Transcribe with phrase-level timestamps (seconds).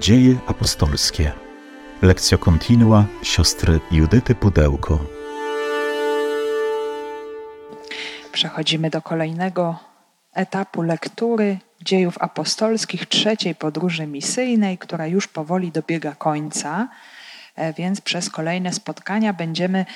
[0.00, 1.32] Dzieje apostolskie.
[2.02, 4.98] Lekcja kontinua siostry Judyty Pudełko.
[8.32, 9.78] Przechodzimy do kolejnego
[10.34, 16.88] etapu lektury dziejów apostolskich, trzeciej podróży misyjnej, która już powoli dobiega końca,
[17.56, 19.86] e, więc przez kolejne spotkania będziemy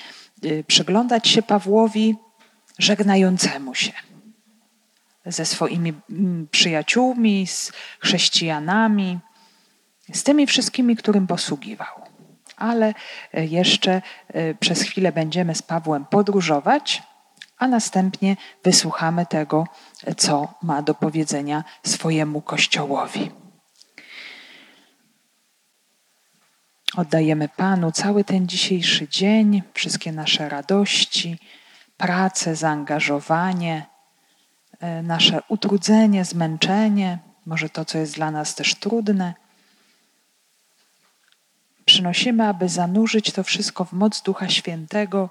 [0.44, 2.16] y, przyglądać się Pawłowi
[2.78, 3.92] żegnającemu się
[5.26, 9.18] ze swoimi mm, przyjaciółmi, z chrześcijanami,
[10.12, 12.02] z tymi wszystkimi, którym posługiwał.
[12.56, 12.94] Ale
[13.32, 17.02] e, jeszcze e, przez chwilę będziemy z Pawłem podróżować,
[17.58, 19.66] a następnie wysłuchamy tego,
[20.16, 23.30] co ma do powiedzenia swojemu Kościołowi.
[26.96, 31.38] Oddajemy Panu cały ten dzisiejszy dzień, wszystkie nasze radości,
[31.96, 33.86] pracę, zaangażowanie,
[34.80, 39.43] e, nasze utrudzenie, zmęczenie, może to, co jest dla nas też trudne.
[41.84, 45.30] Przynosimy, aby zanurzyć to wszystko w moc Ducha Świętego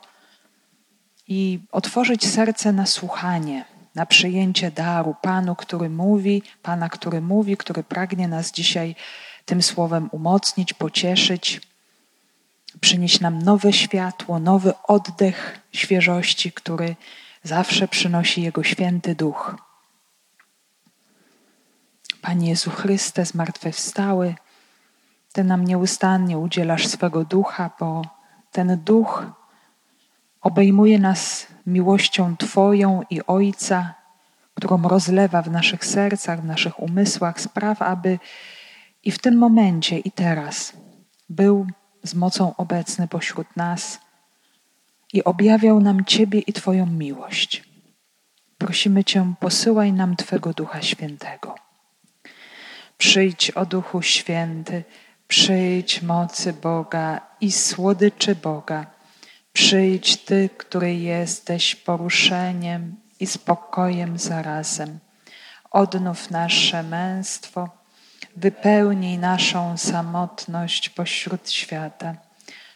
[1.27, 3.65] i otworzyć serce na słuchanie,
[3.95, 8.95] na przyjęcie daru Panu, który mówi, Pana, który mówi, który pragnie nas dzisiaj
[9.45, 11.61] tym słowem umocnić, pocieszyć,
[12.81, 16.95] przynieść nam nowe światło, nowy oddech świeżości, który
[17.43, 19.55] zawsze przynosi Jego święty duch.
[22.21, 24.35] Panie Jezu Chryste, zmartwychwstały,
[25.34, 28.02] Ty nam nieustannie udzielasz swego ducha, bo
[28.52, 29.26] ten duch
[30.42, 33.94] obejmuje nas miłością Twoją i Ojca,
[34.56, 38.20] którą rozlewa w naszych sercach, w naszych umysłach, spraw, aby
[39.04, 40.73] i w tym momencie, i teraz
[41.30, 41.67] był
[42.04, 44.00] z mocą obecny pośród nas
[45.14, 47.64] i objawiał nam Ciebie i Twoją miłość.
[48.58, 51.56] Prosimy Cię, posyłaj nam Twego Ducha Świętego.
[52.98, 54.84] Przyjdź, o Duchu Święty,
[55.27, 58.85] przyjdź mocy Boga i słodyczy Boga.
[59.53, 64.99] Przyjdź Ty, który jesteś poruszeniem i spokojem zarazem.
[65.71, 67.70] Odnów nasze męstwo,
[68.36, 72.15] wypełnij naszą samotność pośród świata.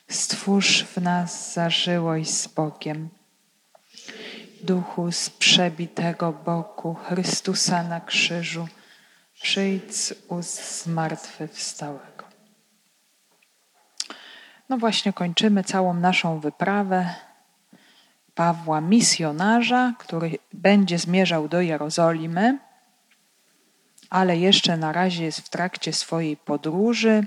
[0.10, 3.10] Stwórz w nas zażyłość z Bogiem.
[4.64, 8.68] Duchu z przebitego boku Chrystusa na krzyżu,
[9.42, 12.17] przyjdź z ust zmartwychwstałego.
[14.70, 17.16] No właśnie kończymy całą naszą wyprawę
[18.36, 22.58] Pawła misjonarza, który będzie zmierzał do Jerozolimy,
[24.10, 27.26] ale jeszcze na razie jest w trakcie swojej podróży.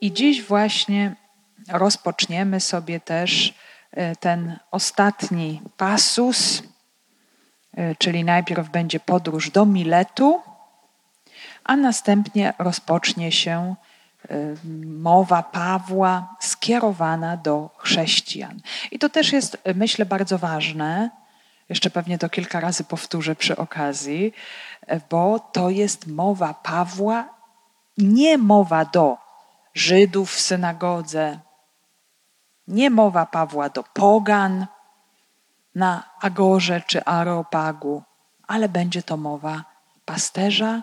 [0.00, 1.16] I dziś właśnie
[1.68, 3.54] rozpoczniemy sobie też
[3.90, 6.62] e, ten ostatni pasus,
[7.74, 10.42] e, czyli najpierw będzie podróż do Miletu,
[11.64, 13.74] a następnie rozpocznie się
[14.84, 18.60] mowa Pawła skierowana do chrześcijan.
[18.90, 21.10] I to też jest, myślę, bardzo ważne.
[21.68, 24.32] Jeszcze pewnie to kilka razy powtórzę przy okazji,
[25.10, 27.24] bo to jest mowa Pawła,
[27.98, 29.16] nie mowa do
[29.74, 31.38] Żydów w synagodze,
[32.68, 34.66] nie mowa Pawła do pogan
[35.74, 38.02] na Agorze czy Areopagu,
[38.46, 39.64] ale będzie to mowa
[40.04, 40.82] pasterza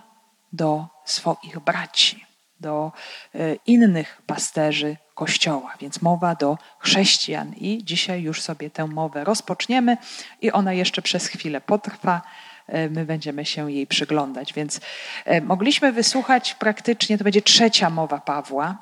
[0.54, 2.29] do swoich braci
[2.60, 2.92] do
[3.36, 7.54] e, innych pasterzy Kościoła, więc mowa do chrześcijan.
[7.54, 9.98] I dzisiaj już sobie tę mowę rozpoczniemy
[10.42, 12.22] i ona jeszcze przez chwilę potrwa.
[12.68, 14.54] E, my będziemy się jej przyglądać.
[14.54, 14.82] Więc
[15.26, 18.78] e, mogliśmy wysłuchać praktycznie, to będzie trzecia mowa Pawła,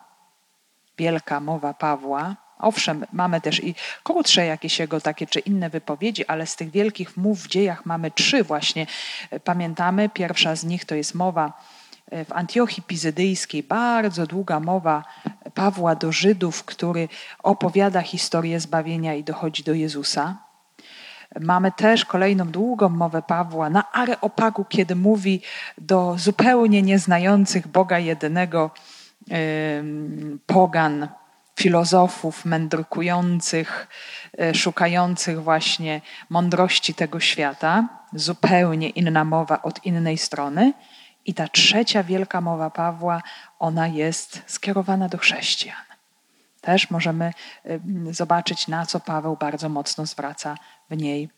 [0.97, 2.35] wielka mowa Pawła.
[2.59, 7.17] Owszem, mamy też i krótsze jakieś jego takie czy inne wypowiedzi, ale z tych wielkich
[7.17, 8.87] mów w dziejach mamy trzy właśnie.
[9.43, 11.53] Pamiętamy, pierwsza z nich to jest mowa
[12.11, 15.03] w Antiochii Pizydyjskiej bardzo długa mowa
[15.53, 17.09] Pawła do Żydów, który
[17.43, 20.37] opowiada historię zbawienia i dochodzi do Jezusa.
[21.39, 25.41] Mamy też kolejną długą mowę Pawła na Areopagu, kiedy mówi
[25.77, 28.71] do zupełnie nieznających Boga jedynego
[30.45, 31.07] pogan,
[31.55, 33.87] filozofów mędrkujących,
[34.37, 37.87] e, szukających właśnie mądrości tego świata.
[38.13, 40.73] Zupełnie inna mowa od innej strony.
[41.27, 43.21] I ta trzecia wielka mowa Pawła,
[43.59, 45.87] ona jest skierowana do chrześcijan.
[46.61, 47.33] Też możemy
[48.11, 50.57] zobaczyć, na co Paweł bardzo mocno zwraca
[50.89, 51.29] w niej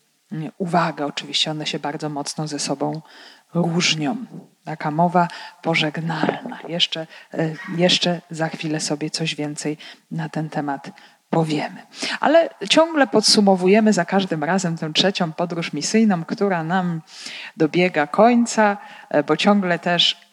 [0.58, 1.06] uwagę.
[1.06, 3.02] Oczywiście one się bardzo mocno ze sobą
[3.54, 4.16] różnią.
[4.64, 5.28] Taka mowa
[5.62, 6.58] pożegnalna.
[6.68, 9.76] Jeszcze, e, jeszcze za chwilę sobie coś więcej
[10.10, 10.90] na ten temat
[11.30, 11.86] powiemy.
[12.20, 17.00] Ale ciągle podsumowujemy za każdym razem tę trzecią podróż misyjną, która nam
[17.56, 18.76] dobiega końca,
[19.08, 20.30] e, bo ciągle też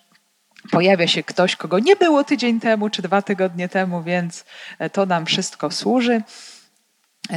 [0.72, 4.46] pojawia się ktoś, kogo nie było tydzień temu czy dwa tygodnie temu, więc
[4.92, 6.22] to nam wszystko służy.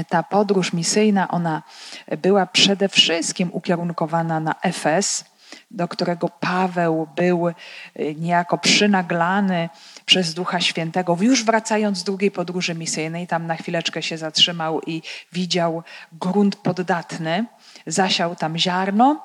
[0.09, 1.63] Ta podróż misyjna, ona
[2.19, 5.25] była przede wszystkim ukierunkowana na Efes,
[5.71, 7.55] do którego Paweł był y,
[8.19, 9.69] niejako przynaglany
[10.07, 15.03] przez Ducha Świętego, już wracając z drugiej podróży misyjnej, tam na chwileczkę się zatrzymał i
[15.33, 15.83] widział
[16.13, 17.45] grunt poddatny,
[17.87, 19.23] zasiał tam ziarno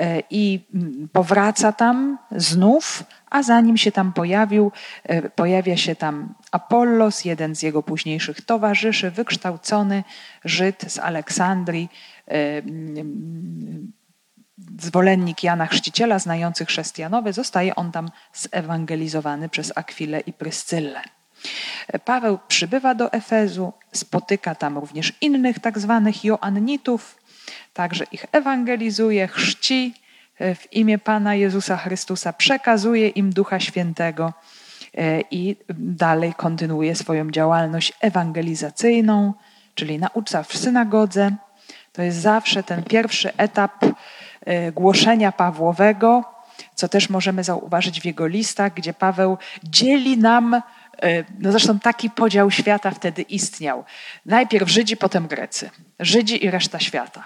[0.00, 4.72] y, i mm, powraca tam znów, a zanim się tam pojawił,
[5.10, 10.04] y, pojawia się tam Apollos, jeden z jego późniejszych towarzyszy, wykształcony
[10.44, 11.88] Żyd z Aleksandrii,
[12.26, 13.92] mm,
[14.80, 21.02] zwolennik Jana Chrzciciela, znający chrześcijanowy, zostaje on tam zewangelizowany przez Akwilę i Pryscyllę.
[22.04, 27.18] Paweł przybywa do Efezu, spotyka tam również innych tak zwanych Joannitów,
[27.72, 29.94] także ich ewangelizuje, chrzci
[30.40, 34.32] w imię Pana Jezusa Chrystusa, przekazuje im Ducha Świętego
[34.94, 39.34] e, i dalej kontynuuje swoją działalność ewangelizacyjną,
[39.74, 41.36] czyli naucza w synagodze.
[41.92, 43.94] To jest zawsze ten pierwszy etap E,
[44.72, 46.24] głoszenia Pawłowego,
[46.74, 50.60] co też możemy zauważyć w jego listach, gdzie Paweł dzieli nam, e,
[51.38, 53.84] no zresztą taki podział świata wtedy istniał.
[54.26, 55.70] Najpierw Żydzi, potem Grecy.
[56.00, 57.24] Żydzi i reszta świata.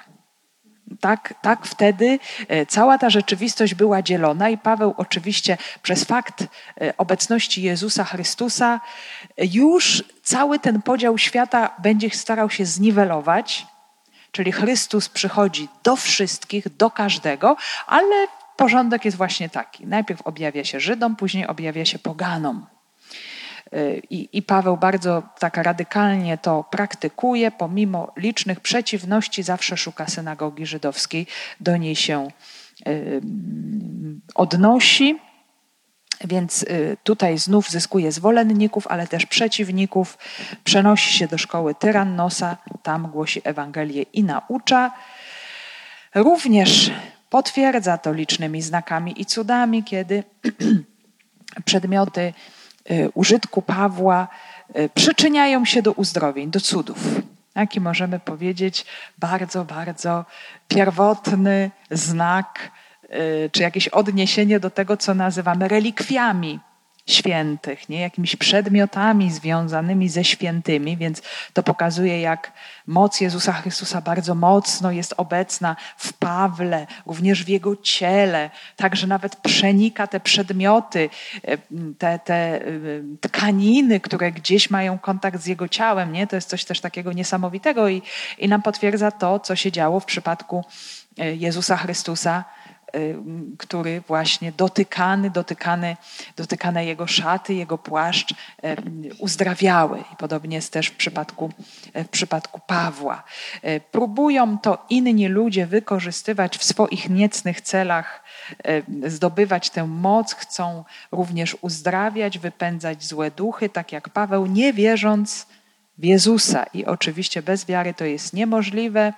[1.00, 2.18] Tak, tak wtedy
[2.48, 6.44] e, cała ta rzeczywistość była dzielona, i Paweł oczywiście przez fakt
[6.96, 8.80] obecności Jezusa Chrystusa
[9.38, 13.66] już cały ten podział świata będzie starał się zniwelować
[14.36, 17.56] Czyli Chrystus przychodzi do wszystkich, do każdego,
[17.86, 19.86] ale porządek jest właśnie taki.
[19.86, 22.66] Najpierw objawia się Żydom, później objawia się poganom.
[23.74, 30.66] Y, I, I, Paweł bardzo tak radykalnie to praktykuje, pomimo licznych przeciwności, zawsze szuka synagogi
[30.66, 31.26] żydowskiej,
[31.60, 32.28] do niej się
[32.86, 33.20] y,
[34.34, 35.18] odnosi.
[36.24, 40.18] Więc y, tutaj znów zyskuje zwolenników, ale też przeciwników.
[40.64, 44.92] Przenosi się do szkoły Tyrannosa, tam głosi Ewangelię i naucza.
[46.14, 46.90] Również
[47.30, 50.24] potwierdza to licznymi znakami i cudami, kiedy
[51.64, 52.32] przedmioty
[52.90, 54.28] y, użytku Pawła
[54.76, 56.98] y, przyczyniają się do uzdrowień, do cudów.
[57.54, 58.86] Jaki możemy powiedzieć
[59.18, 60.24] bardzo, bardzo
[60.68, 62.70] pierwotny znak
[63.52, 66.60] czy jakieś odniesienie do tego, co nazywamy relikwiami
[67.06, 68.00] świętych, nie?
[68.00, 71.22] jakimiś przedmiotami związanymi ze świętymi, więc
[71.52, 72.52] to pokazuje, jak
[72.86, 79.36] moc Jezusa Chrystusa bardzo mocno jest obecna w Pawle, również w jego ciele, także nawet
[79.36, 81.10] przenika te przedmioty,
[81.48, 81.58] y,
[81.98, 86.12] te, te y, tkaniny, które gdzieś mają kontakt z jego ciałem.
[86.12, 86.26] Nie?
[86.26, 88.02] To jest coś też takiego niesamowitego i,
[88.38, 90.64] i nam potwierdza to, co się działo w przypadku
[91.16, 92.65] Jezusa Chrystusa Y,
[93.58, 95.96] który właśnie dotykany, dotykany,
[96.36, 98.36] dotykane jego szaty, jego płaszcz y,
[99.18, 99.98] uzdrawiały.
[100.12, 101.50] I podobnie jest też w przypadku,
[101.96, 103.22] y, w przypadku Pawła.
[103.90, 108.24] Próbują to inni ludzie wykorzystywać w swoich niecnych celach,
[109.06, 115.46] zdobywać tę moc, chcą również uzdrawiać, wypędzać złe duchy, tak jak Paweł, nie wierząc
[115.98, 116.64] w Jezusa.
[116.74, 119.12] I oczywiście bez wiary to jest niemożliwe.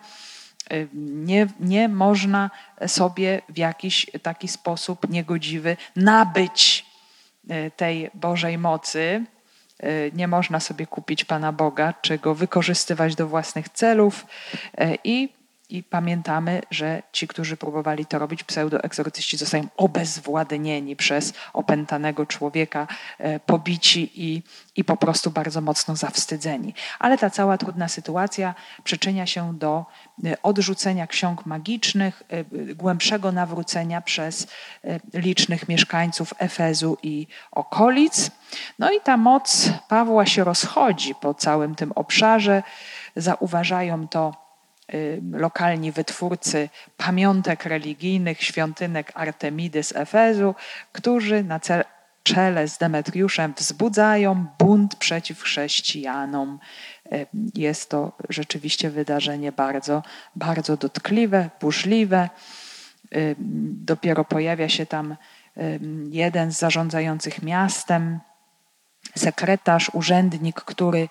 [0.94, 2.50] Nie, nie można
[2.86, 6.86] sobie w jakiś taki sposób niegodziwy nabyć
[7.48, 9.24] e, tej Bożej mocy.
[9.80, 14.26] E, nie można sobie kupić Pana Boga, czy go wykorzystywać do własnych celów.
[14.78, 15.37] E, I
[15.70, 22.86] i pamiętamy, że ci, którzy próbowali to robić, pseudoegzorcyści, zostają obezwładnieni przez opętanego człowieka,
[23.18, 24.42] e, pobici i,
[24.76, 26.74] i po prostu bardzo mocno zawstydzeni.
[26.98, 29.86] Ale ta cała trudna sytuacja przyczynia się do
[30.24, 32.44] e, odrzucenia ksiąg magicznych, e,
[32.74, 34.46] głębszego nawrócenia przez
[35.14, 38.30] licznych mieszkańców Efezu i okolic.
[38.78, 42.62] No i ta moc Pawła się rozchodzi po całym tym obszarze.
[43.16, 44.47] Zauważają to
[45.32, 50.54] lokalni wytwórcy pamiątek religijnych, świątynek Artemidy z Efezu,
[50.92, 51.60] którzy na
[52.22, 56.58] czele z Demetriuszem wzbudzają bunt przeciw chrześcijanom.
[57.54, 60.02] Jest to rzeczywiście wydarzenie bardzo,
[60.36, 62.28] bardzo dotkliwe, burzliwe.
[63.86, 65.16] Dopiero pojawia się tam
[66.10, 68.20] jeden z zarządzających miastem,
[69.18, 71.08] sekretarz, urzędnik, który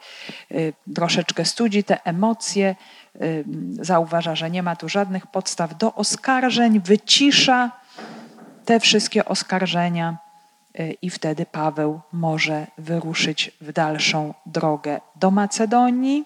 [0.96, 2.76] troszeczkę studzi te emocje,
[3.82, 7.72] zauważa, że nie ma tu żadnych podstaw do oskarżeń, wycisza
[8.68, 10.18] te wszystkie oskarżenia
[10.80, 16.26] y, i wtedy Paweł może wyruszyć w dalszą drogę do Macedonii.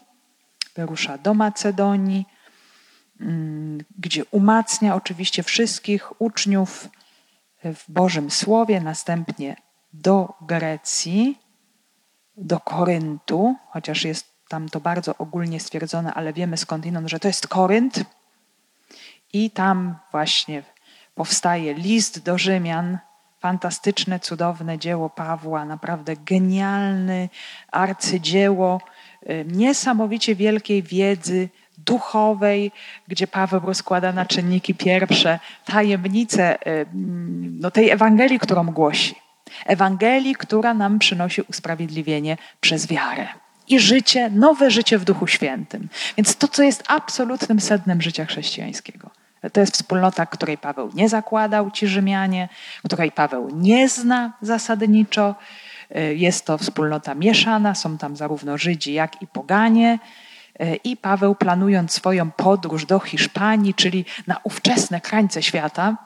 [0.76, 2.26] Wyrusza do Macedonii,
[4.00, 6.90] gdzie umacnia oczywiście wszystkich uczniów
[7.64, 9.56] w Bożym Słowie, następnie
[9.94, 11.40] do Grecji,
[12.42, 17.48] do Koryntu, chociaż jest tam to bardzo ogólnie stwierdzone, ale wiemy skądinąd, że to jest
[17.48, 18.04] Korynt.
[19.34, 20.64] I tam właśnie
[21.16, 22.98] powstaje list do Rzymian,
[23.40, 27.30] fantastyczne, cudowne dzieło Pawła, naprawdę genialny
[27.72, 28.82] arcydzieło,
[29.46, 32.72] niesamowicie wielkiej wiedzy duchowej,
[33.08, 36.58] gdzie Paweł rozkłada na czynniki pierwsze tajemnice
[37.60, 39.16] no, tej Ewangelii, którą głosi.
[39.66, 43.28] Ewangelii, która nam przynosi usprawiedliwienie przez wiarę
[43.68, 45.90] i życie, nowe życie w Duchu Świętym.
[46.18, 49.10] Więc to, co jest absolutnym sednem życia chrześcijańskiego.
[49.54, 52.50] To jest wspólnota, której Paweł nie zakładał, ci Rzymianie,
[52.86, 55.36] której Paweł nie zna zasadniczo.
[56.16, 60.00] Jest to wspólnota mieszana, są tam zarówno Żydzi, jak i poganie.
[60.84, 65.98] I Paweł, planując swoją podróż do Hiszpanii, czyli na ówczesne krańce świata,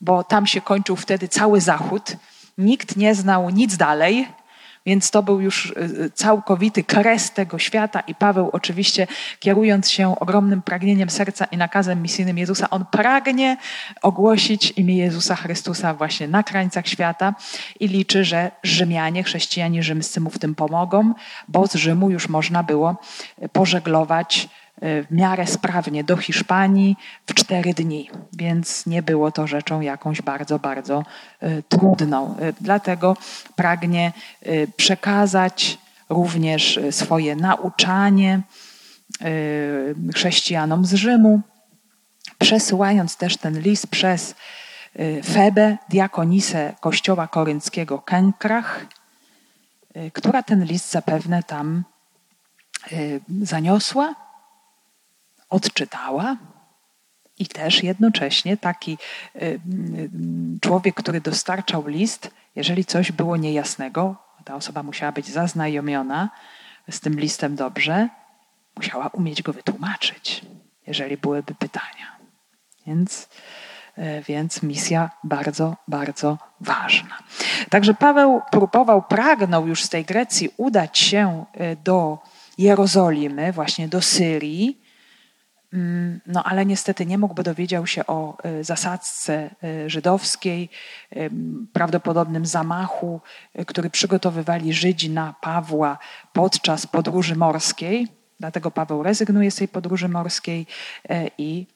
[0.00, 2.16] bo tam się kończył wtedy cały Zachód,
[2.58, 4.28] nikt nie znał nic dalej,
[4.86, 9.06] więc to był już y, y, całkowity kres tego świata i Paweł oczywiście
[9.40, 13.56] kierując się ogromnym pragnieniem serca i nakazem misyjnym Jezusa, on pragnie
[14.02, 17.34] ogłosić imię Jezusa Chrystusa właśnie na krańcach świata
[17.80, 21.14] i liczy, że Rzymianie, chrześcijanie rzymscy mu w tym pomogą,
[21.48, 22.96] bo z Rzymu już można było
[23.52, 24.48] pożeglować
[24.84, 30.58] w miarę sprawnie do Hiszpanii w cztery dni, więc nie było to rzeczą jakąś bardzo,
[30.58, 31.04] bardzo
[31.40, 32.36] e, trudną.
[32.36, 33.16] E, dlatego
[33.56, 34.12] pragnie
[34.42, 38.40] e, przekazać również swoje nauczanie
[40.14, 41.40] chrześcijanom z Rzymu,
[42.38, 44.34] przesyłając też ten list przez
[45.24, 48.86] Febę, diakonisę kościoła korynckiego Kenkrach,
[50.12, 51.84] która ten list zapewne tam
[53.42, 54.23] zaniosła
[55.48, 56.36] odczytała.
[57.38, 58.98] I też jednocześnie taki
[59.36, 59.60] y, y,
[60.60, 66.30] człowiek, który dostarczał list, jeżeli coś było niejasnego, ta osoba musiała być zaznajomiona
[66.90, 68.08] z tym listem dobrze,
[68.76, 70.44] musiała umieć go wytłumaczyć,
[70.86, 72.16] jeżeli byłyby pytania.
[72.86, 73.28] Więc,
[73.98, 77.18] y, więc misja bardzo, bardzo ważna.
[77.70, 81.44] Także Paweł próbował, pragnął już z tej Grecji udać się
[81.84, 82.18] do
[82.58, 84.83] Jerozolimy, właśnie do Syrii,
[86.26, 90.70] no ale niestety nie mógł, bo dowiedział się o y, zasadzce y, żydowskiej,
[91.72, 93.20] prawdopodobnym zamachu,
[93.58, 95.98] y, który przygotowywali Żydzi na Pawła
[96.32, 98.08] podczas podróży morskiej.
[98.40, 100.66] Dlatego Paweł rezygnuje z tej podróży morskiej
[101.38, 101.66] i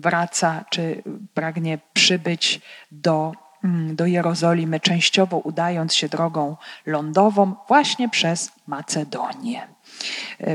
[0.00, 1.02] wraca, czy
[1.34, 2.60] pragnie przybyć
[2.92, 3.32] do,
[3.64, 6.56] mm, do Jerozolimy, częściowo udając się drogą
[6.86, 9.68] lądową właśnie przez Macedonię.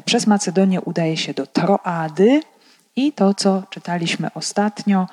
[0.05, 2.41] Przez Macedonię udaje się do Troady,
[2.95, 5.07] i to, co czytaliśmy ostatnio,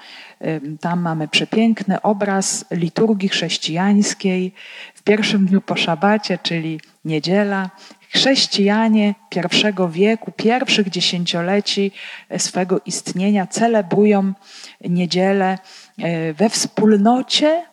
[0.80, 4.54] tam mamy przepiękny obraz liturgii chrześcijańskiej
[4.94, 7.70] w pierwszym dniu po szabacie, czyli niedziela.
[8.10, 11.92] Chrześcijanie pierwszego wieku, pierwszych dziesięcioleci
[12.38, 14.32] swego istnienia celebrują
[14.80, 15.58] niedzielę
[15.98, 17.64] e, we wspólnocie,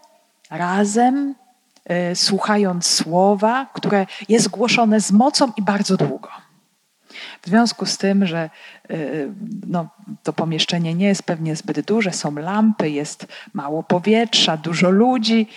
[0.49, 1.35] razem,
[1.85, 6.29] e, słuchając słowa, które jest głoszone z mocą i bardzo długo.
[7.41, 8.49] W związku z tym, że
[8.91, 9.31] y,
[9.67, 9.87] no,
[10.23, 15.47] to pomieszczenie nie jest pewnie zbyt duże, są lampy, jest mało powietrza, dużo ludzi.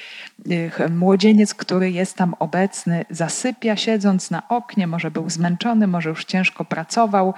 [0.50, 6.24] Y, młodzieniec, który jest tam obecny, zasypia siedząc na oknie, może był zmęczony, może już
[6.24, 7.34] ciężko pracował.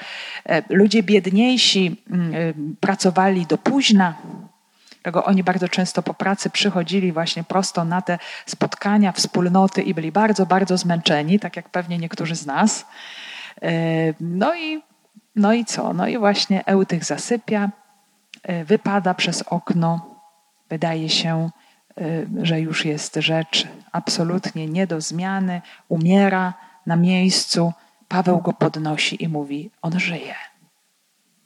[0.46, 4.14] E, ludzie biedniejsi mm, y, pracowali do późna,
[5.04, 10.12] Dlatego oni bardzo często po pracy przychodzili właśnie prosto na te spotkania, wspólnoty i byli
[10.12, 12.86] bardzo, bardzo zmęczeni, tak jak pewnie niektórzy z nas.
[13.64, 14.82] E, no i,
[15.36, 15.92] no i co?
[15.92, 17.70] No i właśnie Eutych zasypia,
[18.42, 20.20] e, wypada przez okno.
[20.68, 21.50] Wydaje się,
[22.00, 22.02] e,
[22.42, 25.62] że już jest rzecz absolutnie nie do zmiany.
[25.88, 26.54] Umiera
[26.86, 27.72] na miejscu.
[28.08, 30.34] Paweł go podnosi i mówi: On żyje.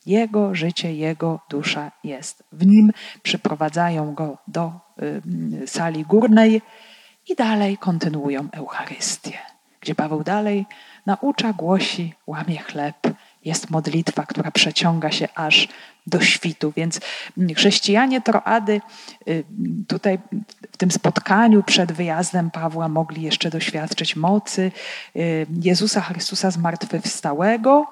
[0.07, 2.93] Jego życie, jego dusza jest w nim.
[3.23, 4.73] Przyprowadzają go do
[5.67, 6.63] sali górnej
[7.29, 9.39] i dalej kontynuują Eucharystię,
[9.81, 10.67] gdzie Paweł dalej
[11.09, 12.97] Naucza, głosi, łamie chleb.
[13.45, 15.69] Jest modlitwa, która przeciąga się aż
[16.07, 16.73] do świtu.
[16.77, 17.01] Więc
[17.57, 18.81] chrześcijanie Troady
[19.29, 19.45] y,
[19.89, 20.19] tutaj
[20.73, 24.73] w tym spotkaniu przed wyjazdem Pawła mogli jeszcze doświadczyć mocy
[25.17, 27.87] y, Jezusa Chrystusa zmartwychwstałego,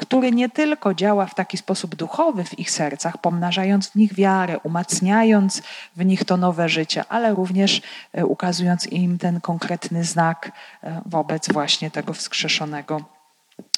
[0.00, 4.58] który nie tylko działa w taki sposób duchowy w ich sercach, pomnażając w nich wiarę,
[4.58, 5.62] umacniając
[5.96, 10.52] w nich to nowe życie, ale również e, ukazując im ten konkretny znak
[10.82, 13.00] e, wobec właśnie tego wskrzeszonego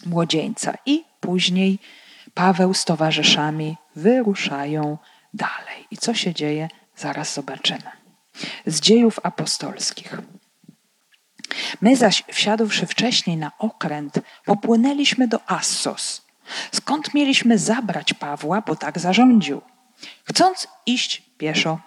[0.07, 0.75] młodzieńca.
[0.87, 1.79] I później
[2.35, 4.99] Paweł z towarzyszami wyruszają
[5.35, 5.87] dalej.
[5.91, 7.91] I co się dzieje, zaraz zobaczymy.
[8.67, 10.17] z dziejów apostolskich.
[11.81, 16.23] My zaś, wsiadłszy wcześniej na okręt, popłynęliśmy do Assos,
[16.73, 19.61] skąd mieliśmy zabrać Pawła, bo tak zarządził,
[20.25, 21.79] chcąc iść pieszo.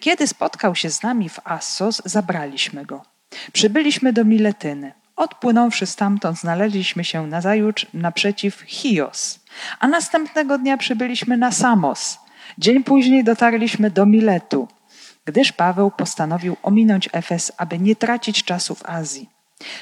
[0.00, 3.02] Kiedy spotkał się z nami w Assos, zabraliśmy go.
[3.52, 4.92] Przybyliśmy do Miletyny.
[5.16, 9.40] Odpłynąwszy stamtąd, znaleźliśmy się nazajutrz naprzeciw Chios,
[9.78, 12.18] a następnego dnia przybyliśmy na Samos.
[12.58, 14.68] Dzień później dotarliśmy do Miletu
[15.24, 19.30] gdyż Paweł postanowił ominąć Efes, aby nie tracić czasu w Azji.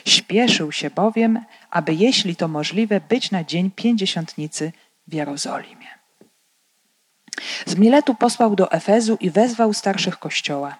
[0.05, 4.73] Śpieszył się bowiem, aby jeśli to możliwe, być na dzień pięćdziesiątnicy
[5.07, 5.87] w Jerozolimie.
[7.67, 10.77] Z Miletu posłał do Efezu i wezwał starszych kościoła.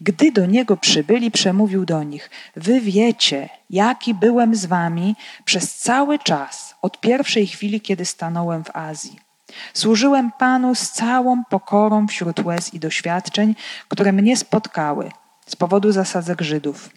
[0.00, 6.18] Gdy do niego przybyli, przemówił do nich: Wy wiecie, jaki byłem z wami przez cały
[6.18, 9.29] czas, od pierwszej chwili, kiedy stanąłem w Azji
[9.74, 13.54] Służyłem Panu z całą pokorą wśród łez i doświadczeń,
[13.88, 15.10] które mnie spotkały
[15.46, 16.90] z powodu zasadzek Żydów.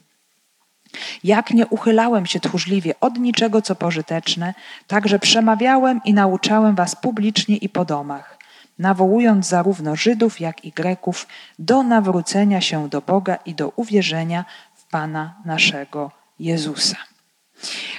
[1.23, 4.53] Jak nie uchylałem się tchórzliwie od niczego, co pożyteczne,
[4.87, 8.37] także przemawiałem i nauczałem was publicznie i po domach,
[8.79, 11.27] nawołując zarówno Żydów, jak i Greków
[11.59, 14.45] do nawrócenia się do Boga i do uwierzenia
[14.75, 16.97] w Pana naszego Jezusa.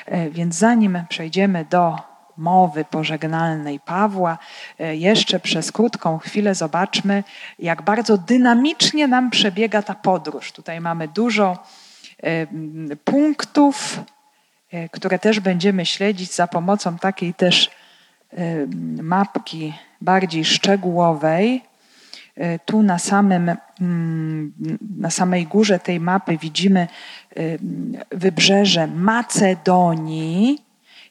[0.06, 4.38] E, więc zanim przejdziemy do mowy pożegnalnej Pawła,
[4.78, 7.24] e, jeszcze przez krótką chwilę zobaczmy,
[7.58, 10.52] jak bardzo dynamicznie nam przebiega ta podróż.
[10.52, 11.58] Tutaj mamy dużo
[12.22, 12.46] e,
[13.04, 14.00] punktów,
[14.70, 17.70] e, które też będziemy śledzić za pomocą takiej też
[19.02, 21.62] mapki bardziej szczegółowej.
[22.64, 23.56] Tu na, samym,
[24.98, 26.88] na samej górze tej mapy widzimy
[28.10, 30.64] wybrzeże Macedonii,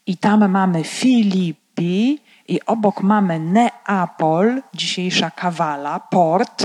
[0.08, 6.64] i tam mamy Filipi i obok mamy Neapol, dzisiejsza Kawala, port,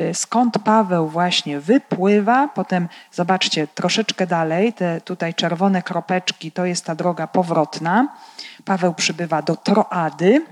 [0.00, 2.48] y, skąd Paweł właśnie wypływa.
[2.48, 8.08] Potem zobaczcie troszeczkę dalej, te tutaj czerwone kropeczki to jest ta droga powrotna.
[8.64, 10.46] Paweł przybywa do Troady.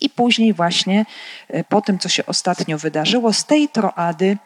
[0.00, 1.06] I później właśnie
[1.54, 4.38] y, po tym, co się ostatnio wydarzyło, z tej Troady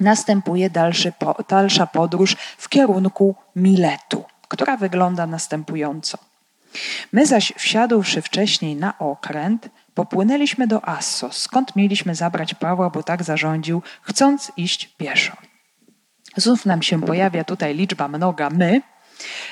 [0.00, 1.12] następuje dalszy,
[1.48, 6.18] dalsza podróż w kierunku Miletu która wygląda następująco.
[7.12, 13.22] My zaś wsiadłszy wcześniej na okręt, popłynęliśmy do Assos, skąd mieliśmy zabrać Pawła, bo tak
[13.22, 15.32] zarządził, chcąc iść pieszo.
[16.36, 18.82] Znów nam się pojawia tutaj liczba mnoga my,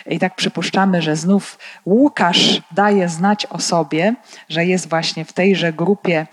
[0.06, 4.14] i tak przypuszczamy, że znów Łukasz daje znać o sobie,
[4.48, 6.26] że jest właśnie w tejże grupie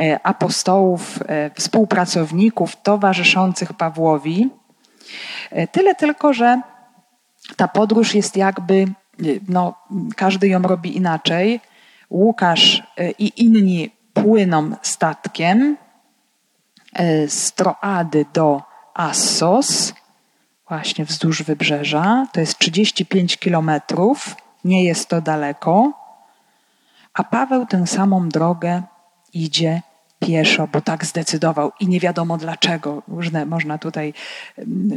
[0.00, 4.50] e, apostołów, e, współpracowników towarzyszących Pawłowi.
[5.50, 6.60] E, tyle tylko, że
[7.56, 8.86] ta podróż jest jakby,
[9.48, 9.74] no,
[10.16, 11.60] każdy ją robi inaczej.
[12.10, 15.76] Łukasz y, i inni płyną statkiem
[17.00, 18.62] y, z Troady do
[18.94, 19.94] Assos,
[20.68, 22.26] właśnie wzdłuż wybrzeża.
[22.32, 25.92] To jest 35 kilometrów, nie jest to daleko.
[27.14, 28.82] A Paweł tę samą drogę
[29.32, 29.82] idzie
[30.18, 33.02] pieszo, bo tak zdecydował i nie wiadomo dlaczego.
[33.08, 34.14] Różne można tutaj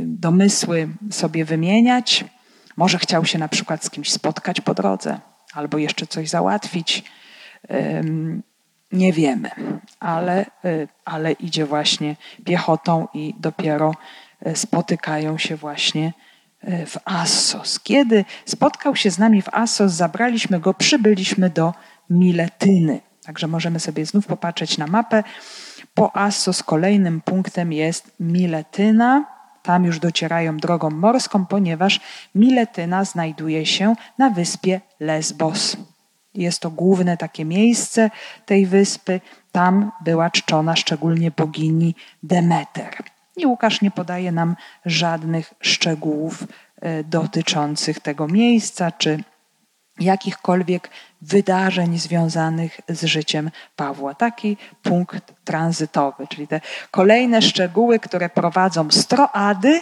[0.06, 2.26] domysły sobie wymieniać.
[2.80, 5.20] Może chciał się na przykład z kimś spotkać po drodze,
[5.54, 7.04] albo jeszcze coś załatwić.
[8.92, 9.50] Nie wiemy,
[10.00, 12.16] ale, y, ale idzie właśnie
[12.46, 13.94] piechotą i dopiero
[14.48, 16.14] y, spotykają się właśnie
[16.64, 17.80] y, w Assos.
[17.80, 21.74] Kiedy spotkał się z nami w Assos, zabraliśmy go, przybyliśmy do
[22.10, 23.00] Miletyny.
[23.26, 25.24] Także możemy sobie znów popatrzeć na mapę.
[25.94, 29.39] Po Assos kolejnym punktem jest Miletyna.
[29.64, 32.00] Tam już docierają drogą morską, ponieważ
[32.36, 35.78] Miletyna znajduje się na wyspie Lesbos.
[36.34, 38.10] Jest to główne takie miejsce
[38.46, 39.22] tej wyspy.
[39.52, 42.96] Tam była czczona szczególnie bogini Demeter.
[43.38, 46.44] I Łukasz nie podaje nam żadnych szczegółów
[46.82, 49.24] e, dotyczących tego miejsca czy
[50.00, 50.90] jakichkolwiek
[51.22, 54.14] wydarzeń związanych z życiem Pawła.
[54.14, 59.82] Taki punkt tranzytowy, czyli te kolejne szczegóły, które prowadzą z Troady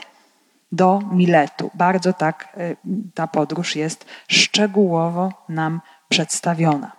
[0.71, 1.71] do Miletu.
[1.73, 2.77] Bardzo tak y,
[3.13, 6.91] ta podróż jest szczegółowo nam przedstawiona.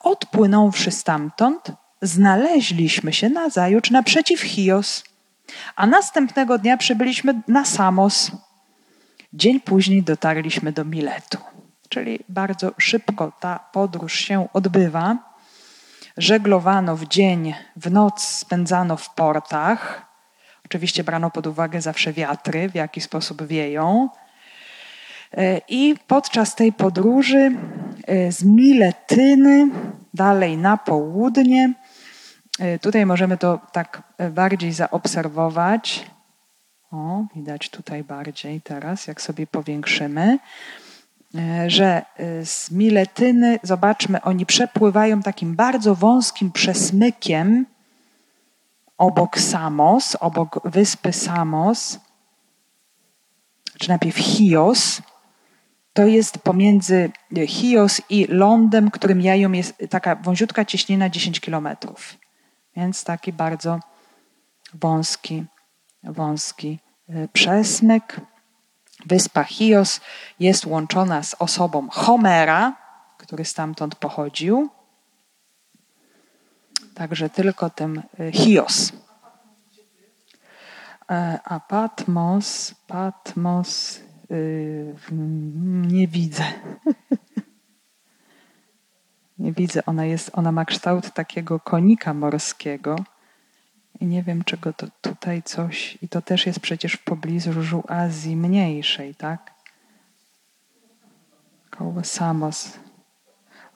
[0.00, 5.04] Odpłynąwszy stamtąd, znaleźliśmy się na zajutrz naprzeciw Chios,
[5.76, 8.30] a następnego dnia przybyliśmy na Samos.
[9.32, 11.38] Dzień później dotarliśmy do Miletu
[11.88, 15.16] czyli bardzo szybko ta podróż się odbywa.
[16.16, 20.06] Żeglowano w dzień, w noc spędzano w portach.
[20.64, 24.08] Oczywiście brano pod uwagę zawsze wiatry, w jaki sposób wieją.
[25.32, 27.56] E, I podczas tej podróży
[28.06, 29.68] e, z Miletyny
[30.14, 31.72] dalej na południe
[32.80, 36.06] tutaj możemy to tak bardziej zaobserwować.
[36.92, 40.38] O, widać tutaj bardziej teraz, jak sobie powiększymy,
[41.66, 42.02] że
[42.44, 47.66] z Miletyny, zobaczmy, oni przepływają takim bardzo wąskim przesmykiem
[48.98, 51.98] obok Samos, obok wyspy Samos,
[53.78, 55.02] czy najpierw Chios,
[55.92, 57.10] to jest pomiędzy
[57.46, 62.16] Chios i lądem, którym jają jest taka wąziutka cieśnina 10 kilometrów.
[62.76, 63.80] Więc taki bardzo
[64.74, 65.44] wąski,
[66.02, 68.20] wąski e, przesmyk.
[69.06, 70.00] Wyspa Chios
[70.40, 72.76] jest łączona z osobą Homera,
[73.18, 74.68] który stamtąd pochodził.
[76.94, 78.92] Także tylko tym e, Chios.
[81.10, 84.94] E, a Patmos, Patmos yy,
[85.88, 86.44] nie widzę.
[89.38, 89.82] nie widzę.
[89.86, 92.96] Ona, jest, ona ma kształt takiego konika morskiego.
[94.00, 95.98] I nie wiem, czego to tutaj coś.
[96.02, 99.54] I to też jest przecież w pobliżu Azji Mniejszej, tak?
[101.70, 102.72] Koło Samos.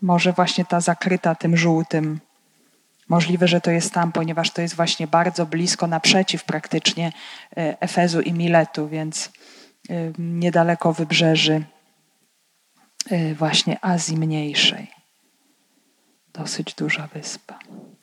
[0.03, 2.21] Może właśnie ta zakryta tym żółtym
[3.11, 7.13] Możliwe, że to jest tam, ponieważ to jest właśnie bardzo blisko naprzeciw praktycznie
[7.57, 9.31] e, Efezu i Miletu, więc
[9.91, 11.65] e, niedaleko wybrzeży
[13.11, 14.91] e, właśnie Azji Mniejszej.
[16.33, 17.59] Dosyć duża wyspa.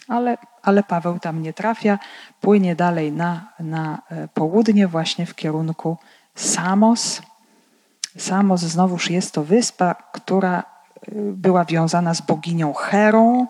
[0.08, 2.00] Ale, ale Paweł tam nie trafia,
[2.42, 4.02] płynie dalej na, na
[4.34, 5.98] południe, właśnie w kierunku
[6.36, 7.22] Samos.
[8.18, 10.64] Samos znowuż jest to wyspa, która
[11.16, 13.48] była wiązana z boginią Herą,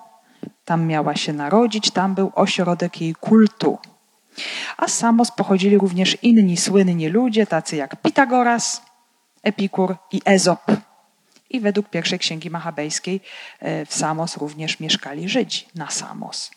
[0.66, 3.78] tam miała się narodzić, tam był ośrodek jej kultu.
[4.78, 8.82] A z Samos pochodzili również inni słynni ludzie, tacy jak Pitagoras,
[9.44, 10.62] Epikur i Ezop.
[11.50, 13.22] I według pierwszej księgi machabejskiej
[13.60, 16.52] e, w Samos również mieszkali Żydzi na Samos.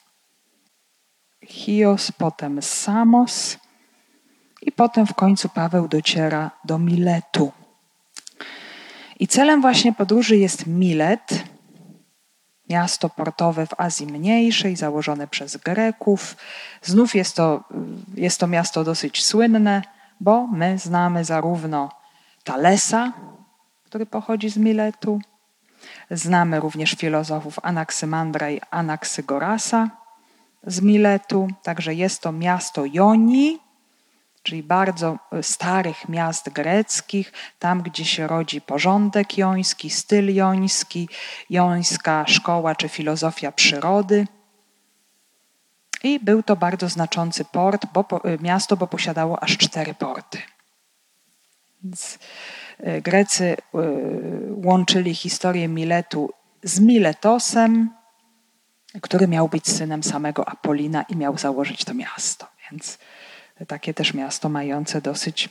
[1.46, 3.58] Chios, potem Samos
[4.62, 7.52] i potem w końcu Paweł dociera do Miletu.
[9.20, 11.44] I celem właśnie podróży jest Milet,
[12.68, 16.36] miasto portowe w Azji Mniejszej, założone przez Greków.
[16.82, 17.64] Znów jest to,
[18.14, 19.82] jest to miasto dosyć słynne,
[20.20, 21.90] bo my znamy zarówno
[22.44, 23.12] Talesa,
[23.90, 25.20] który pochodzi z Miletu,
[26.10, 29.90] znamy również filozofów Anaksymandra i Anaksygorasa
[30.66, 33.58] z Miletu, także jest to miasto Jonii,
[34.42, 41.08] czyli bardzo e, starych miast greckich, tam gdzie się rodzi porządek joński, styl joński,
[41.50, 44.26] jońska szkoła czy filozofia przyrody.
[46.02, 50.38] I był to bardzo znaczący port, bo, e, miasto, bo posiadało aż cztery porty.
[51.82, 52.18] Więc
[53.02, 53.56] Grecy
[54.64, 56.30] łączyli historię Miletu
[56.62, 57.90] z Miletosem,
[59.00, 62.46] który miał być synem samego Apolina i miał założyć to miasto.
[62.70, 62.98] Więc
[63.66, 65.48] takie też miasto mające dosyć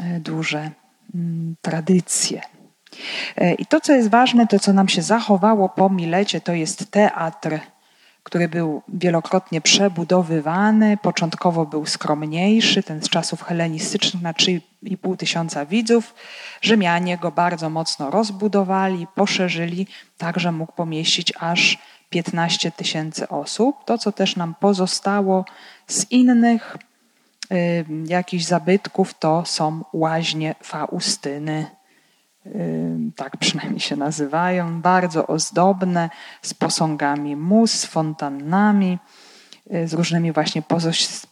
[0.00, 0.70] e, duże
[1.14, 2.40] mm, tradycje.
[3.36, 6.90] E, I to, co jest ważne, to co nam się zachowało po Milecie, to jest
[6.90, 7.58] teatr,
[8.30, 10.96] który był wielokrotnie przebudowywany.
[10.96, 16.14] Początkowo był skromniejszy, ten z czasów helenistycznych na 3,5 tysiąca widzów.
[16.60, 19.86] Rzymianie go bardzo mocno rozbudowali, poszerzyli,
[20.18, 21.78] tak że mógł pomieścić aż
[22.10, 23.84] 15 tysięcy osób.
[23.84, 25.44] To, co też nam pozostało
[25.86, 26.76] z innych
[28.06, 31.66] jakichś zabytków to są łaźnie Faustyny.
[33.16, 36.10] Tak przynajmniej się nazywają, bardzo ozdobne,
[36.42, 38.98] z posągami mus, fontannami,
[39.74, 40.62] y, z różnymi właśnie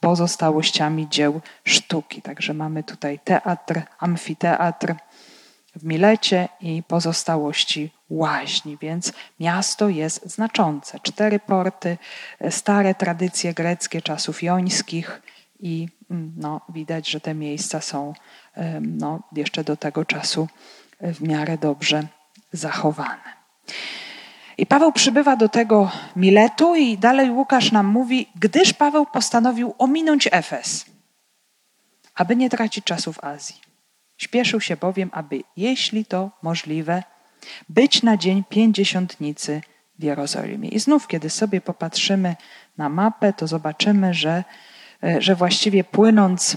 [0.00, 2.22] pozostałościami dzieł sztuki.
[2.22, 4.94] Także mamy tutaj teatr, amfiteatr
[5.76, 11.00] w Milecie i pozostałości łaźni, więc miasto jest znaczące.
[11.02, 11.98] Cztery porty,
[12.50, 15.22] stare tradycje greckie czasów jońskich
[15.60, 18.12] i Mm, no, widać, że te miejsca są
[18.80, 20.48] no, jeszcze do tego czasu
[21.00, 22.06] w miarę dobrze
[22.52, 23.38] zachowane.
[24.58, 30.28] I Paweł przybywa do tego Miletu i dalej Łukasz nam mówi, gdyż Paweł postanowił ominąć
[30.32, 30.86] Efes,
[32.14, 33.56] aby nie tracić czasu w Azji.
[34.16, 37.02] Śpieszył się bowiem, aby, jeśli to możliwe,
[37.68, 39.60] być na dzień pięćdziesiątnicy
[39.98, 40.68] w Jerozolimie.
[40.68, 42.36] I znów, kiedy sobie popatrzymy
[42.78, 44.44] na mapę, to zobaczymy, że
[45.02, 46.56] E, że właściwie płynąc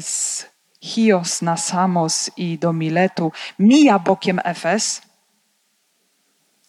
[0.00, 0.46] z
[0.84, 5.02] Chios na Samos i do Miletu, mija bokiem Efes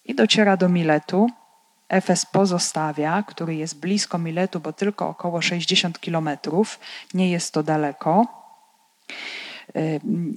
[0.06, 1.28] i dociera do Miletu.
[1.90, 6.80] Efes pozostawia, który jest blisko Miletu, bo tylko około 60 kilometrów,
[7.14, 8.28] nie jest to daleko.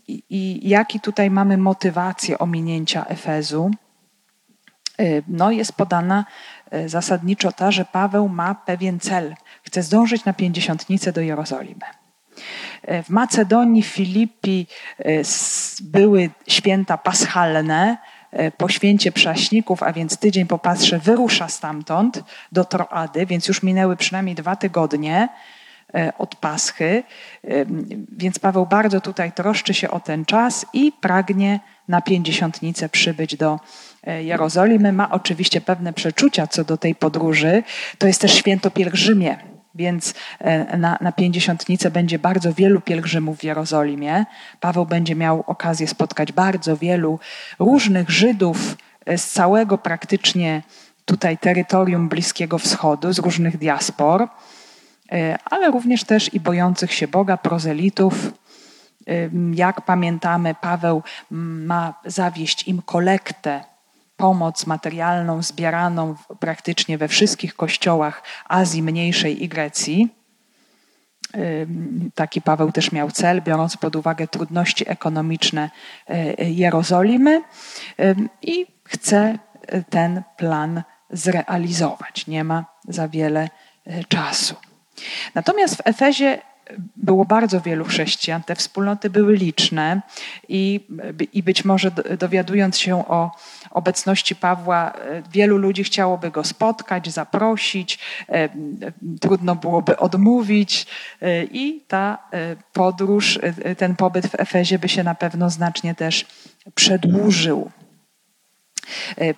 [0.08, 3.70] I, jaki tutaj mamy motywację ominięcia Efezu?
[5.28, 6.24] No, jest podana
[6.86, 9.34] zasadniczo ta, że Paweł ma pewien cel.
[9.62, 11.84] Chce zdążyć na pięćdziesiątnicę do Jerozolimy.
[13.04, 14.66] W Macedonii, w Filipi
[15.80, 17.96] były święta paschalne,
[18.56, 22.22] po święcie prześników, a więc tydzień po Pasrze, wyrusza stamtąd
[22.52, 25.28] do Troady, więc już minęły przynajmniej dwa tygodnie.
[25.94, 27.02] E, od Paschy.
[27.44, 27.64] E,
[28.18, 33.60] więc Paweł bardzo tutaj troszczy się o ten czas i pragnie na pięćdziesiątnicę przybyć do
[34.04, 34.92] e, Jerozolimy.
[34.92, 37.62] Ma oczywiście pewne przeczucia co do tej podróży.
[37.98, 39.36] To jest też święto pielgrzymie,
[39.78, 40.14] więc
[40.78, 44.24] na, na pięćdziesiątnicę będzie bardzo wielu pielgrzymów w Jerozolimie.
[44.60, 47.18] Paweł będzie miał okazję spotkać bardzo wielu
[47.58, 48.76] różnych Żydów
[49.16, 50.62] z całego praktycznie
[51.04, 54.28] tutaj terytorium Bliskiego Wschodu, z różnych diaspor.
[55.12, 58.14] E, ale również też i bojących się Boga, prozelitów.
[59.06, 63.64] E, jak pamiętamy, Paweł ma zawieść im kolektę,
[64.18, 70.08] pomoc materialną zbieraną praktycznie we wszystkich kościołach Azji Mniejszej i Grecji.
[71.34, 71.38] E,
[72.14, 75.70] taki Paweł też miał cel, biorąc pod uwagę trudności ekonomiczne
[76.38, 77.42] Jerozolimy
[78.42, 79.38] i chce
[79.90, 82.26] ten plan zrealizować.
[82.26, 83.48] Nie ma za wiele
[84.08, 84.54] czasu.
[85.34, 86.38] Natomiast w Efezie
[86.96, 90.02] było bardzo wielu chrześcijan, te wspólnoty były liczne
[90.48, 90.86] i,
[91.32, 93.30] i być może dowiadując się o
[93.70, 94.92] obecności Pawła,
[95.32, 98.48] wielu ludzi chciałoby go spotkać, zaprosić, e,
[99.20, 100.86] trudno byłoby odmówić
[101.22, 103.38] e, i ta e, podróż,
[103.78, 106.26] ten pobyt w Efezie by się na pewno znacznie też
[106.74, 107.70] przedłużył.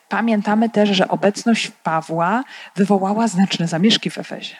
[0.09, 2.45] Pamiętamy też, że obecność Pawła
[2.77, 4.57] wywołała znaczne zamieszki w Efezie.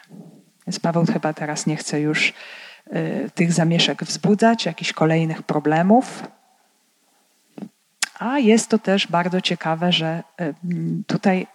[0.67, 2.33] Więc Paweł chyba teraz nie chce już
[3.35, 6.23] tych zamieszek wzbudzać, jakichś kolejnych problemów.
[8.19, 10.53] A jest to też bardzo ciekawe, że y,
[11.07, 11.47] tutaj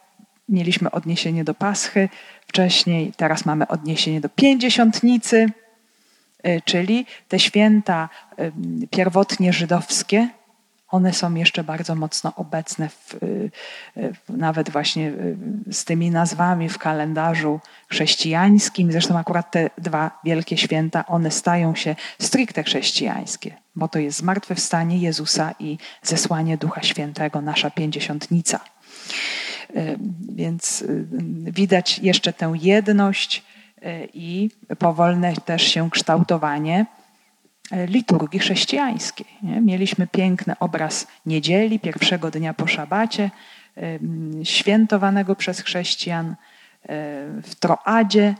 [0.48, 2.08] mieliśmy odniesienie do Paschy
[2.46, 5.46] wcześniej, teraz mamy odniesienie do Pięćdziesiątnicy,
[6.46, 8.08] y, czyli te święta
[8.90, 10.28] pierwotnie żydowskie,
[10.88, 13.50] one są jeszcze bardzo mocno obecne, w, y,
[14.28, 15.36] nawet właśnie y,
[15.72, 18.92] z tymi nazwami w kalendarzu chrześcijańskim.
[18.92, 24.98] Zresztą akurat te dwa wielkie święta, one stają się stricte chrześcijańskie, bo to jest zmartwychwstanie
[24.98, 28.60] Jezusa i zesłanie Ducha Świętego, nasza pięćdziesiątnica.
[29.76, 30.84] Y, więc
[31.42, 33.42] widać jeszcze tę jedność
[34.14, 36.86] i powolne też się kształtowanie
[37.72, 39.26] liturgii chrześcijańskiej.
[39.42, 39.60] Nie?
[39.60, 43.30] Mieliśmy piękny obraz niedzieli, pierwszego dnia po szabacie,
[44.42, 46.36] świętowanego przez chrześcijan e,
[47.42, 48.34] w Troadzie.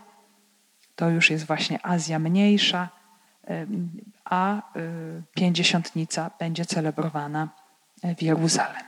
[0.97, 2.89] To już jest właśnie Azja Mniejsza,
[4.25, 4.63] a e,
[5.35, 7.49] pięćdziesiątnica będzie celebrowana
[8.17, 8.83] w Jeruzalem.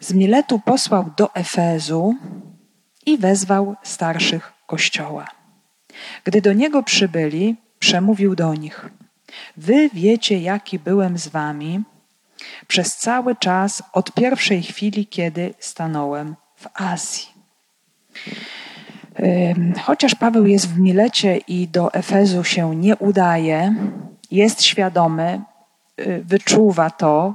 [0.00, 2.14] Z Miletu posłał do Efezu
[3.06, 5.26] i wezwał starszych kościoła.
[6.24, 8.90] Gdy do niego przybyli, przemówił do nich:
[9.56, 11.82] Wy wiecie, jaki byłem z wami
[12.66, 17.36] przez cały czas od pierwszej chwili, kiedy stanąłem w Azji.
[19.82, 23.74] Chociaż Paweł jest w Milecie i do Efezu się nie udaje,
[24.30, 25.40] jest świadomy,
[26.00, 27.34] y, wyczuwa to,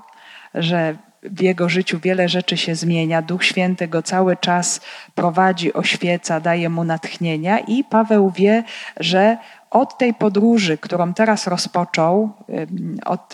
[0.54, 3.21] że w jego życiu wiele rzeczy się zmienia.
[3.21, 4.82] Duch Święty go cały czas
[5.15, 8.63] prowadzi, oświeca, daje mu natchnienia i Paweł wie,
[8.99, 9.38] że
[9.71, 12.29] od tej podróży, którą teraz rozpoczął,
[13.05, 13.34] od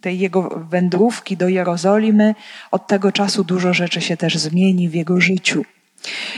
[0.00, 2.34] tej jego wędrówki do Jerozolimy,
[2.70, 5.64] od tego czasu dużo rzeczy się też zmieni w jego życiu.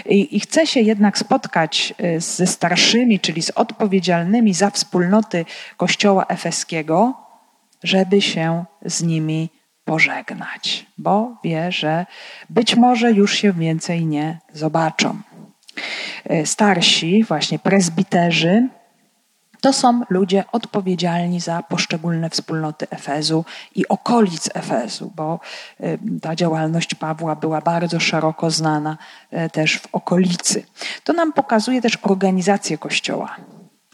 [0.07, 5.45] I, I, chce się jednak spotkać e, ze starszymi, czyli z odpowiedzialnymi za wspólnoty
[5.77, 7.15] Kościoła Efeskiego,
[7.83, 9.51] żeby się z nimi
[9.85, 12.07] pożegnać, bo wie, że
[12.51, 15.21] być może już się więcej nie zobaczą.
[16.25, 18.69] E, starsi, właśnie prezbiterzy,
[19.63, 23.45] to są ludzie odpowiedzialni za poszczególne wspólnoty Efezu
[23.75, 25.41] i okolic Efezu, bo
[25.81, 28.97] e, ta działalność Pawła była bardzo szeroko znana
[29.31, 30.65] e, też w okolicy.
[31.05, 33.37] To nam pokazuje też organizację Kościoła.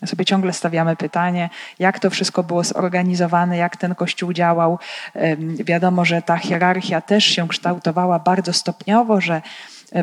[0.06, 4.78] Sobie ciągle stawiamy pytanie, jak to wszystko było zorganizowane, jak ten kościół działał.
[5.58, 9.42] Wiadomo, że ta hierarchia też się kształtowała bardzo stopniowo, że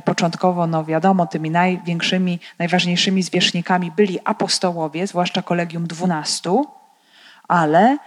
[0.06, 6.67] początkowo, no wiadomo, tymi największymi, najważniejszymi zwierzchnikami byli apostołowie, zwłaszcza kolegium dwunastu,
[7.48, 7.98] ale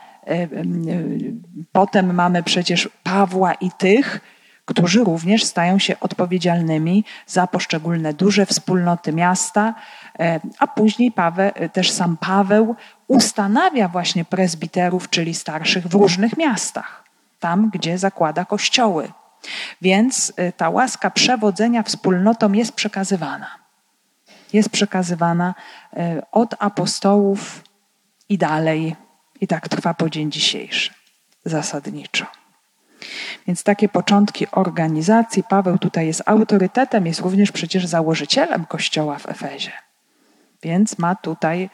[1.73, 4.21] potem mamy przecież Pawła i tych,
[4.69, 9.75] którzy również stają się odpowiedzialnymi za poszczególne duże wspólnoty miasta,
[10.19, 16.37] e, a później Paweł, e, też sam Paweł ustanawia właśnie prezbiterów, czyli starszych w różnych
[16.37, 17.05] miastach,
[17.41, 19.12] tam gdzie zakłada kościoły.
[19.83, 23.59] Więc y, ta łaska przewodzenia wspólnotą jest przekazywana.
[24.53, 25.55] Jest przekazywana
[25.92, 25.98] y,
[26.33, 27.64] od apostołów
[28.29, 28.96] i dalej.
[29.40, 30.90] I tak trwa po dzień dzisiejszy,
[31.44, 32.27] zasadniczo.
[33.46, 35.42] Więc takie początki organizacji.
[35.48, 39.72] Paweł tutaj jest autorytetem, jest również przecież założycielem kościoła w Efezie.
[40.62, 41.70] Więc ma tutaj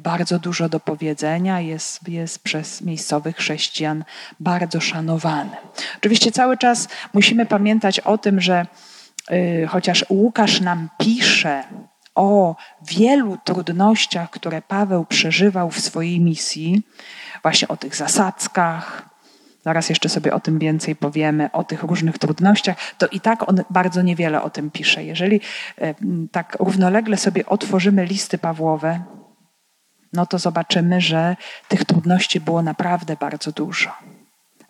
[0.00, 4.04] bardzo dużo do powiedzenia, jest, jest przez miejscowych chrześcijan
[4.40, 5.56] bardzo szanowany.
[5.96, 8.66] Oczywiście cały czas musimy pamiętać o tym, że
[9.30, 11.64] y, chociaż Łukasz nam pisze
[12.14, 12.56] o
[12.86, 16.82] wielu trudnościach, które Paweł przeżywał w swojej misji,
[17.42, 19.08] właśnie o tych zasadzkach,
[19.64, 23.62] zaraz jeszcze sobie o tym więcej powiemy, o tych różnych trudnościach, to i tak on
[23.70, 25.04] bardzo niewiele o tym pisze.
[25.04, 25.36] Jeżeli
[25.82, 25.94] y,
[26.32, 29.00] tak równolegle sobie otworzymy listy Pawłowe,
[30.12, 31.36] no to zobaczymy, że
[31.68, 33.90] tych trudności było naprawdę bardzo dużo.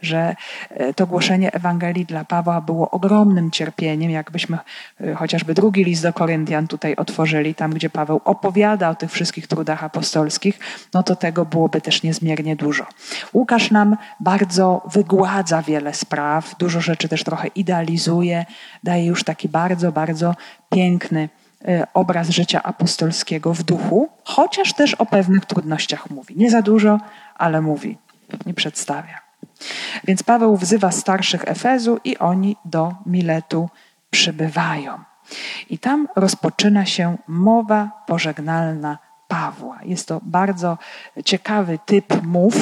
[0.00, 0.36] Że
[0.70, 4.58] e, to głoszenie Ewangelii dla Pawła było ogromnym cierpieniem, jakbyśmy
[5.00, 9.46] e, chociażby drugi list do Koryntian tutaj otworzyli, tam gdzie Paweł opowiada o tych wszystkich
[9.46, 10.58] trudach apostolskich,
[10.94, 12.86] no to tego byłoby też niezmiernie dużo.
[13.34, 18.46] Łukasz nam bardzo wygładza wiele spraw, dużo rzeczy też trochę idealizuje,
[18.84, 20.34] daje już taki bardzo, bardzo
[20.70, 21.28] piękny
[21.94, 26.34] obraz życia apostolskiego w duchu, chociaż też o pewnych trudnościach mówi.
[26.36, 27.00] Nie za dużo,
[27.34, 27.98] ale mówi
[28.46, 29.20] i przedstawia.
[30.04, 33.68] Więc Paweł wzywa starszych Efezu i oni do Miletu
[34.10, 34.98] przybywają.
[35.70, 38.98] I tam rozpoczyna się mowa pożegnalna
[39.28, 39.78] Pawła.
[39.84, 40.78] Jest to bardzo
[41.24, 42.54] ciekawy typ mów,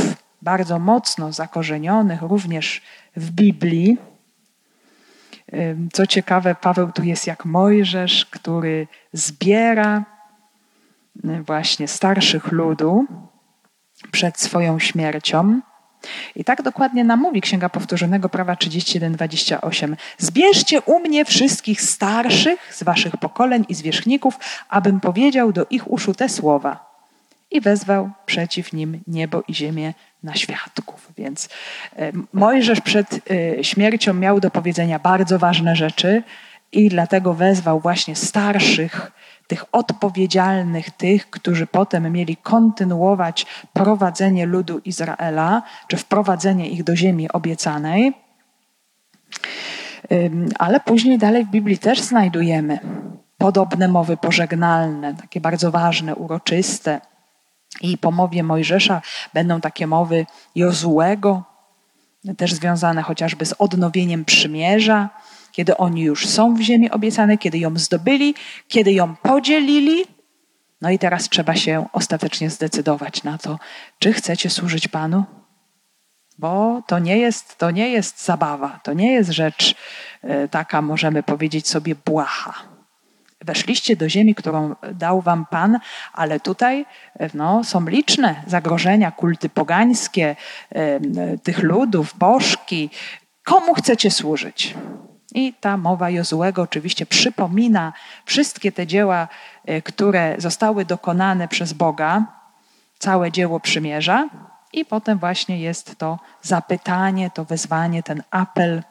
[0.42, 2.82] bardzo mocno zakorzenionych również
[3.16, 3.98] w Biblii.
[5.92, 10.04] Co ciekawe, Paweł tu jest jak Mojżesz, który zbiera
[11.46, 13.06] właśnie starszych ludu
[14.10, 15.60] przed swoją śmiercią.
[16.36, 19.96] I tak dokładnie nam mówi Księga Powtórzonego Prawa 31:28.
[20.18, 24.38] Zbierzcie u mnie wszystkich starszych z waszych pokoleń i zwierzchników,
[24.68, 26.93] abym powiedział do ich uszu te słowa.
[27.54, 31.12] I wezwał przeciw nim niebo i ziemię na świadków.
[31.18, 31.48] Więc
[32.32, 36.22] Mojżesz przed e, śmiercią miał do powiedzenia bardzo ważne rzeczy
[36.72, 39.12] i dlatego wezwał właśnie starszych,
[39.46, 47.32] tych odpowiedzialnych, tych, którzy potem mieli kontynuować prowadzenie ludu Izraela, czy wprowadzenie ich do ziemi
[47.32, 48.12] obiecanej.
[50.58, 52.78] Ale później dalej w Biblii też znajdujemy
[53.38, 57.00] podobne mowy pożegnalne, takie bardzo ważne, uroczyste.
[57.80, 59.02] I po mowie Mojżesza
[59.34, 61.42] będą takie mowy Jozułego,
[62.36, 65.08] też związane chociażby z odnowieniem przymierza,
[65.52, 68.34] kiedy oni już są w ziemi obiecanej, kiedy ją zdobyli,
[68.68, 70.04] kiedy ją podzielili.
[70.80, 73.58] No i teraz trzeba się ostatecznie zdecydować na to,
[73.98, 75.24] czy chcecie służyć Panu,
[76.38, 79.74] bo to nie jest, to nie jest zabawa, to nie jest rzecz
[80.22, 82.73] e, taka, możemy powiedzieć sobie, błaha.
[83.44, 85.78] Weszliście do ziemi, którą dał wam Pan,
[86.12, 86.86] ale tutaj
[87.34, 90.36] no, są liczne zagrożenia, kulty pogańskie
[91.42, 92.90] tych ludów, bożki.
[93.44, 94.74] Komu chcecie służyć?
[95.34, 97.92] I ta mowa Jozułego oczywiście przypomina
[98.24, 99.28] wszystkie te dzieła,
[99.64, 102.24] e, które zostały dokonane przez Boga,
[102.98, 104.28] całe dzieło przymierza,
[104.72, 108.82] i potem właśnie jest to zapytanie, to wezwanie, ten apel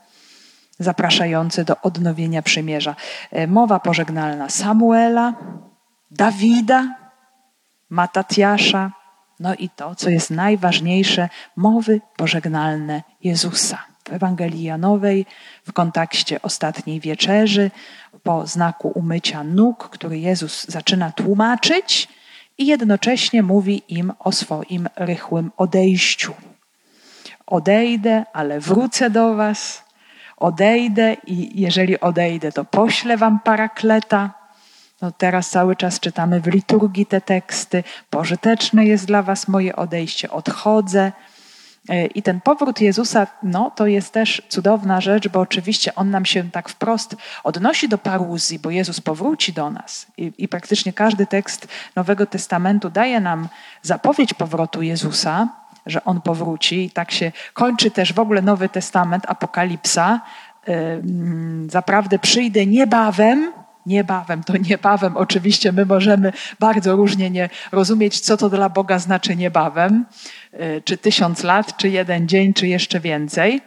[0.79, 2.95] zapraszający do odnowienia przymierza.
[3.31, 5.33] E, mowa pożegnalna Samuela,
[6.11, 6.95] Dawida,
[7.89, 8.91] Matatiasza,
[9.39, 13.83] no i to, co jest najważniejsze, mowy pożegnalne Jezusa.
[14.09, 15.25] W Ewangelii Janowej,
[15.67, 17.71] w kontekście ostatniej wieczerzy,
[18.23, 22.07] po znaku umycia nóg, który Jezus zaczyna tłumaczyć
[22.57, 26.33] i jednocześnie mówi im o swoim rychłym odejściu.
[27.45, 29.83] Odejdę, ale wrócę do Was,
[30.43, 34.31] odejdę i jeżeli odejdę, to poślę wam parakleta.
[35.01, 37.83] No teraz cały czas czytamy w liturgii te teksty.
[38.09, 41.11] Pożyteczne jest dla was moje odejście, odchodzę.
[41.89, 46.25] E, I ten powrót Jezusa, no to jest też cudowna rzecz, bo oczywiście on nam
[46.25, 50.07] się tak wprost odnosi do paruzji, bo Jezus powróci do nas.
[50.17, 53.47] I, I, praktycznie każdy tekst Nowego Testamentu daje nam
[53.81, 56.85] zapowiedź powrotu Jezusa że On powróci.
[56.85, 60.21] I tak się kończy też w ogóle Nowy Testament, Apokalipsa.
[61.67, 63.53] Zaprawdę przyjdę niebawem,
[63.85, 69.35] niebawem, to niebawem oczywiście my możemy bardzo różnie nie rozumieć, co to dla Boga znaczy
[69.35, 70.05] niebawem,
[70.53, 73.61] y, czy tysiąc lat, czy jeden dzień, czy jeszcze więcej.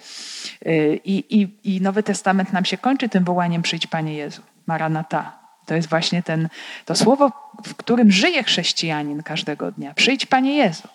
[0.67, 5.46] Y, I, i, I Nowy Testament nam się kończy tym wołaniem przyjdź Panie Jezu, Maranata,
[5.67, 6.49] to jest właśnie ten,
[6.85, 7.33] to słowo,
[7.67, 9.95] w którym żyje chrześcijanin każdego dnia.
[9.95, 10.89] Przyjdź, Panie Jezu.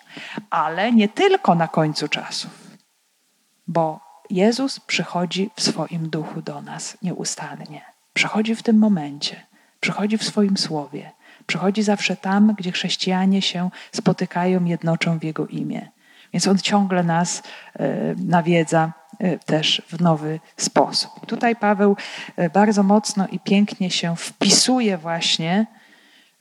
[0.50, 2.50] Ale nie tylko na końcu czasów,
[3.66, 4.00] bo
[4.30, 7.82] Jezus przychodzi w swoim duchu do nas nieustannie.
[8.12, 9.46] Przychodzi w tym momencie,
[9.80, 11.10] przychodzi w swoim słowie,
[11.46, 15.88] przychodzi zawsze tam, gdzie chrześcijanie się spotykają, jednoczą w Jego imię.
[16.32, 17.42] Więc On ciągle nas
[17.78, 18.92] e, nawiedza
[19.46, 21.26] też w nowy sposób.
[21.26, 21.96] Tutaj Paweł
[22.36, 25.66] e, bardzo mocno i pięknie się wpisuje właśnie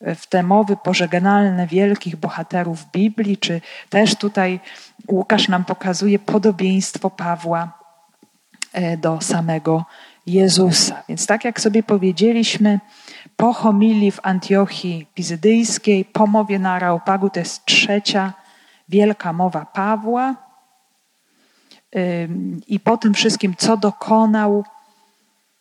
[0.02, 4.60] w te mowy pożegnalne wielkich bohaterów Biblii, czy też tutaj
[5.08, 7.72] Łukasz nam pokazuje podobieństwo Pawła
[8.98, 9.86] do samego
[10.26, 11.04] Jezusa.
[11.10, 12.80] Więc tak jak sobie powiedzieliśmy,
[13.38, 18.34] po homilii w Antiochii Pizydyjskiej, po mowie na Areopagu, to jest trzecia
[18.90, 20.51] wielka mowa Pawła.
[22.68, 24.64] I po tym wszystkim, co dokonał,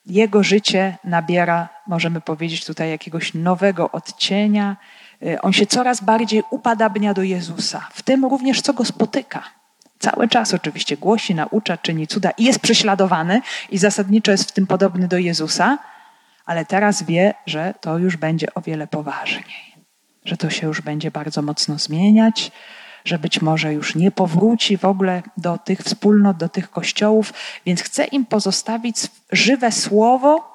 [0.06, 4.76] jego życie nabiera, możemy powiedzieć tutaj, jakiegoś nowego odcienia.
[5.22, 9.42] Y, on się coraz bardziej upadabnia do Jezusa, w tym również, co go spotyka.
[9.98, 14.66] Cały czas oczywiście głosi, naucza, czyni cuda i jest prześladowany i zasadniczo jest w tym
[14.66, 15.78] podobny do Jezusa,
[16.46, 19.74] ale teraz wie, że to już będzie o wiele poważniej,
[20.24, 22.52] że to się już będzie bardzo mocno zmieniać,
[23.04, 27.32] że być może już nie powróci w ogóle do tych wspólnot, do tych kościołów,
[27.66, 28.96] więc chce im pozostawić
[29.32, 30.50] żywe słowo,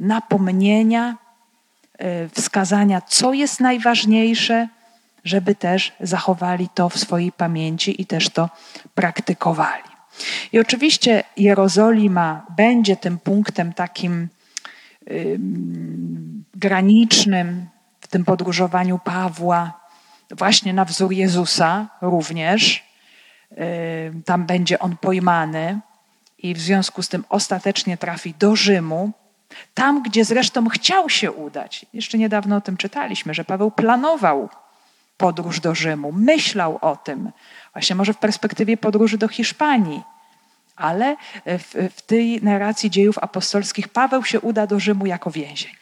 [0.00, 1.16] napomnienia,
[1.98, 4.68] e, wskazania, co jest najważniejsze,
[5.24, 8.48] żeby też zachowali to w swojej pamięci i też to
[8.94, 9.82] praktykowali.
[10.52, 14.28] I oczywiście Jerozolima będzie tym punktem takim
[16.54, 17.66] granicznym
[18.00, 19.80] w tym podróżowaniu Pawła,
[20.30, 22.84] właśnie na wzór Jezusa również.
[24.24, 25.80] Tam będzie on pojmany
[26.38, 29.10] i w związku z tym ostatecznie trafi do Rzymu,
[29.74, 31.86] tam gdzie zresztą chciał się udać.
[31.94, 34.48] Jeszcze niedawno o tym czytaliśmy, że Paweł planował
[35.16, 37.30] podróż do Rzymu, myślał o tym,
[37.72, 40.02] właśnie może w perspektywie podróży do Hiszpanii.
[40.76, 41.16] Ale
[41.46, 45.79] w, w tej narracji dziejów apostolskich Paweł się uda do Rzymu jako więzień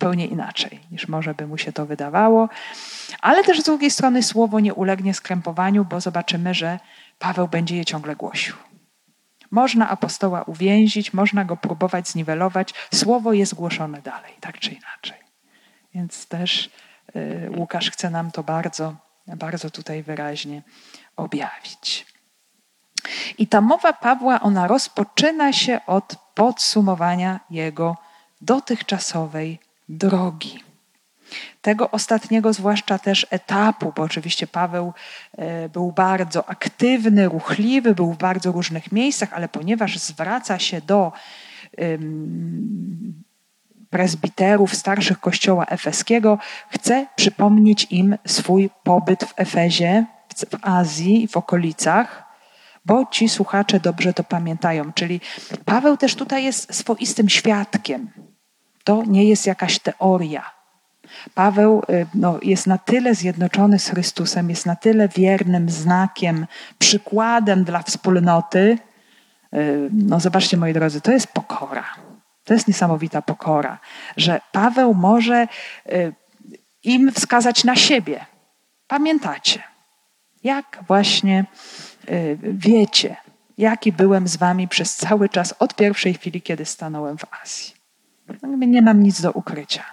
[0.00, 2.48] zupełnie inaczej niż może by mu się to wydawało.
[3.20, 6.78] Ale też z drugiej strony słowo nie ulegnie skrępowaniu, bo zobaczymy, że
[7.18, 8.54] Paweł będzie je ciągle głosił.
[9.50, 12.74] Można apostoła uwięzić, można go próbować zniwelować.
[12.94, 15.18] Słowo jest głoszone dalej, tak czy inaczej.
[15.94, 16.70] Więc też
[17.16, 18.96] y, Łukasz chce nam to bardzo,
[19.26, 20.62] bardzo tutaj wyraźnie
[21.16, 22.06] objawić.
[23.38, 27.96] I ta mowa Pawła, ona rozpoczyna się od podsumowania jego
[28.40, 30.58] dotychczasowej drogi.
[31.62, 34.92] Tego ostatniego, zwłaszcza też etapu, bo oczywiście Paweł
[35.38, 41.12] e, był bardzo aktywny, ruchliwy, był w bardzo różnych miejscach, ale ponieważ zwraca się do
[43.90, 46.38] prezbiterów starszych kościoła efeskiego,
[46.68, 50.04] chce przypomnieć im swój pobyt w Efezie,
[50.50, 52.24] w Azji w okolicach,
[52.86, 54.92] bo ci słuchacze dobrze to pamiętają.
[54.92, 55.20] Czyli
[55.64, 58.10] Paweł też tutaj jest swoistym świadkiem
[58.84, 60.60] to nie jest jakaś teoria.
[61.34, 66.46] Paweł y, no, jest na tyle zjednoczony z Chrystusem, jest na tyle wiernym znakiem,
[66.78, 68.78] przykładem dla wspólnoty.
[69.54, 71.84] Y, no, zobaczcie, moi drodzy, to jest pokora.
[72.44, 73.78] To jest niesamowita pokora,
[74.16, 75.48] że Paweł może
[75.92, 76.12] y,
[76.82, 78.26] im wskazać na siebie.
[78.86, 79.62] Pamiętacie,
[80.44, 81.44] jak właśnie
[82.42, 83.16] wiecie,
[83.58, 87.79] jaki byłem z wami przez cały czas od pierwszej chwili, kiedy stanąłem w Azji.
[88.66, 89.84] Nie mam nic do ukrycia.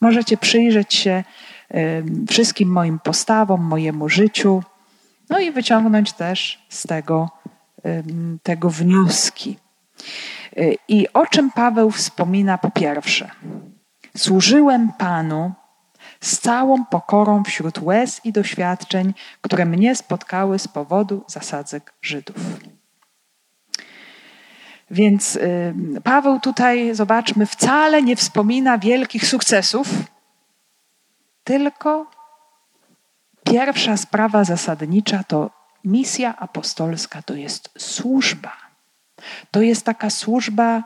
[0.00, 1.24] Możecie przyjrzeć się
[2.28, 4.62] wszystkim moim postawom, mojemu życiu,
[5.30, 7.30] no i wyciągnąć też z tego,
[8.42, 9.58] tego wnioski.
[10.58, 13.30] Y, I o czym Paweł wspomina po pierwsze?
[14.16, 15.52] Służyłem Panu
[16.20, 22.36] z całą pokorą wśród łez i doświadczeń, które mnie spotkały z powodu zasadzek Żydów.
[24.92, 25.74] Więc y,
[26.04, 29.88] Paweł tutaj, zobaczmy, wcale nie wspomina wielkich sukcesów,
[31.44, 32.06] tylko
[33.44, 35.50] pierwsza sprawa zasadnicza to
[35.84, 38.52] misja apostolska, to jest służba.
[39.50, 40.82] To jest taka służba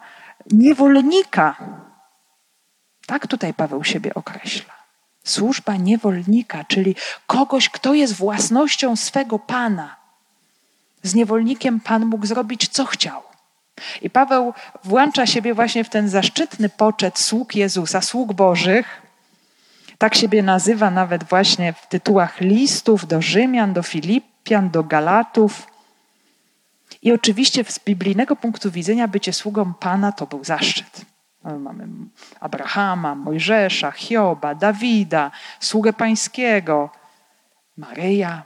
[0.53, 1.57] niewolnika.
[3.07, 4.75] Tak tutaj Paweł siebie określa.
[5.25, 6.95] Służba niewolnika, czyli
[7.27, 9.97] kogoś, kto jest własnością swego pana.
[11.03, 13.36] Z niewolnikiem pan mógł zrobić, co chciał.
[14.03, 14.55] I Paweł
[14.85, 19.03] włącza siebie właśnie w ten zaszczytny poczet sług Jezusa, sług Bożych.
[19.99, 25.67] Tak siebie nazywa nawet właśnie w tytułach listów do Rzymian, do Filipian, do Galatów.
[27.03, 31.05] I oczywiście z biblijnego punktu widzenia bycie sługą Pana to był zaszczyt.
[31.45, 31.89] No, mamy
[32.41, 36.91] Abrahama, Mojżesza, Hioba, Dawida, sługę pańskiego,
[37.77, 38.43] Maryja,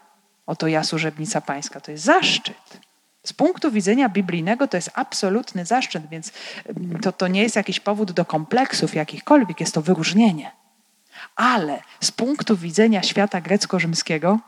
[0.46, 1.80] oto ja służebnica pańska.
[1.80, 2.89] To jest zaszczyt.
[3.26, 6.32] Z punktu widzenia biblijnego to jest absolutny zaszczyt, więc
[6.66, 10.52] mm, to, to nie jest jakiś powód do kompleksów jakichkolwiek, jest to wyróżnienie.
[11.36, 14.38] Ale z punktu widzenia świata grecko-rzymskiego,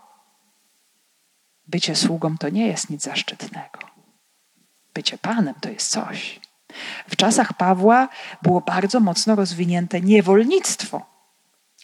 [1.67, 3.79] bycie sługą to nie jest nic zaszczytnego.
[4.95, 6.41] Bycie panem to jest coś.
[7.09, 8.09] W czasach Pawła
[8.43, 11.12] było bardzo mocno rozwinięte niewolnictwo.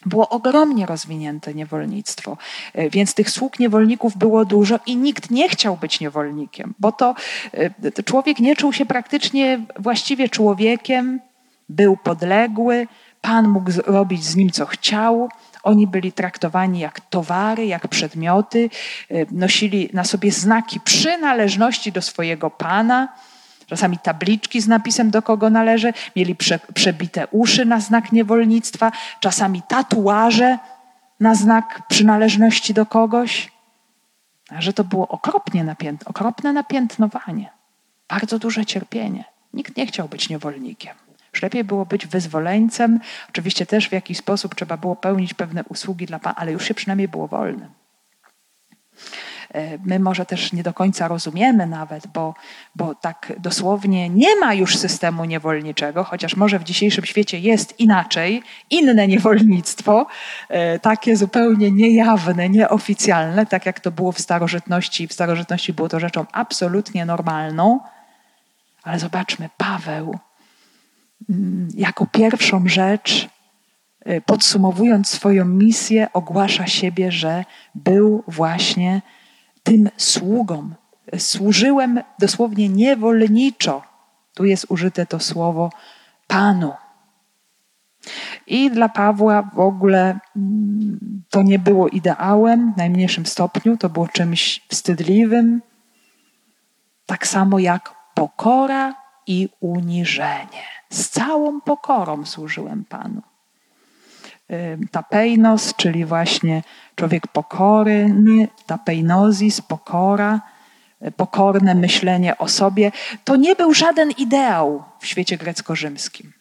[0.05, 2.37] Było ogromnie rozwinięte niewolnictwo,
[2.73, 7.15] e, więc tych sług niewolników było dużo i nikt nie chciał być niewolnikiem, bo to,
[7.53, 11.19] e, człowiek nie czuł się praktycznie właściwie człowiekiem,
[11.69, 12.87] był podległy,
[13.21, 15.29] Pan mógł robić z nim co chciał.
[15.63, 18.69] Oni byli traktowani jak towary, jak przedmioty,
[19.11, 23.07] e, nosili na sobie znaki przynależności do swojego Pana
[23.69, 29.61] czasami tabliczki z napisem, do kogo należy, mieli prze, przebite uszy na znak niewolnictwa, czasami
[29.61, 30.57] tatuaże
[31.19, 33.51] na znak przynależności do kogoś.
[34.49, 37.49] A że to było okropnie napięt, okropne napiętnowanie,
[38.09, 39.23] bardzo duże cierpienie.
[39.53, 40.95] Nikt nie chciał być niewolnikiem.
[41.33, 42.99] Już lepiej było być wyzwoleńcem.
[43.29, 46.73] Oczywiście też w jakiś sposób trzeba było pełnić pewne usługi dla Pana, ale już się
[46.73, 47.69] przynajmniej było wolnym.
[49.53, 52.33] E, my może też nie do końca rozumiemy nawet, bo,
[52.75, 58.43] bo tak dosłownie nie ma już systemu niewolniczego, chociaż może w dzisiejszym świecie jest inaczej,
[58.69, 60.07] inne niewolnictwo,
[60.49, 65.07] e, takie zupełnie niejawne, nieoficjalne, tak jak to było w starożytności.
[65.07, 67.79] W starożytności było to rzeczą absolutnie normalną.
[68.83, 70.19] Ale zobaczmy, Paweł
[71.29, 73.29] mm, jako pierwszą rzecz
[74.05, 77.45] e, podsumowując swoją misję, ogłasza siebie, że
[77.75, 79.01] był właśnie
[79.69, 80.75] tym sługom.
[81.17, 83.83] Służyłem dosłownie niewolniczo.
[84.33, 85.69] Tu jest użyte to słowo
[86.27, 86.73] Panu.
[88.47, 94.07] I dla Pawła w ogóle mm, to nie było ideałem w najmniejszym stopniu, to było
[94.07, 95.61] czymś wstydliwym.
[97.05, 98.95] Tak samo jak pokora
[99.27, 100.63] i uniżenie.
[100.89, 103.21] Z całą pokorą służyłem Panu
[104.91, 106.63] tapeinos, czyli właśnie
[106.95, 108.15] człowiek pokory,
[108.65, 110.41] tapeinozis, pokora,
[111.07, 112.91] y, pokorne myślenie o sobie,
[113.23, 116.33] to nie był żaden ideał w świecie grecko-rzymskim.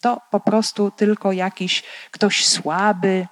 [0.00, 3.26] To po prostu tylko jakiś ktoś słaby,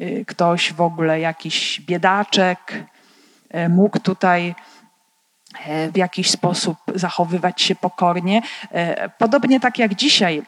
[0.00, 2.84] y, ktoś w ogóle jakiś biedaczek
[3.54, 4.54] y, mógł tutaj
[5.92, 8.42] w jakiś sposób zachowywać się pokornie.
[9.18, 10.42] Podobnie tak jak dzisiaj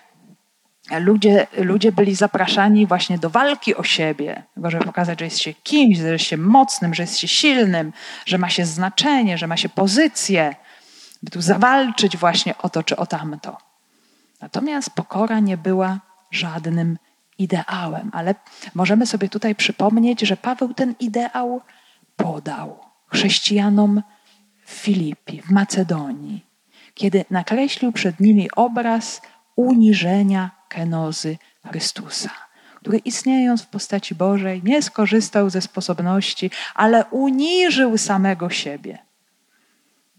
[0.99, 5.99] ludzie, ludzie byli zapraszani właśnie do walki o siebie, żeby pokazać, że jest się kimś,
[5.99, 7.93] że jest się mocnym, że jest się silnym,
[8.27, 10.55] że ma się znaczenie, że ma się pozycję,
[11.23, 13.59] by tu zawalczyć właśnie o to czy o tamto.
[14.41, 16.99] Natomiast pokora nie była żadnym
[17.39, 18.35] ideałem, ale
[18.75, 21.61] możemy sobie tutaj przypomnieć, że Paweł ten ideał
[22.17, 24.03] podał chrześcijanom
[24.65, 26.45] w Filipi, w Macedonii,
[26.95, 29.23] kiedy nakreślił przed nimi obraz
[29.57, 31.39] uniżenia kenozy
[31.71, 32.31] Chrystusa,
[32.81, 38.99] który istniejąc w postaci Bożej nie skorzystał ze sposobności, ale uniżył samego siebie,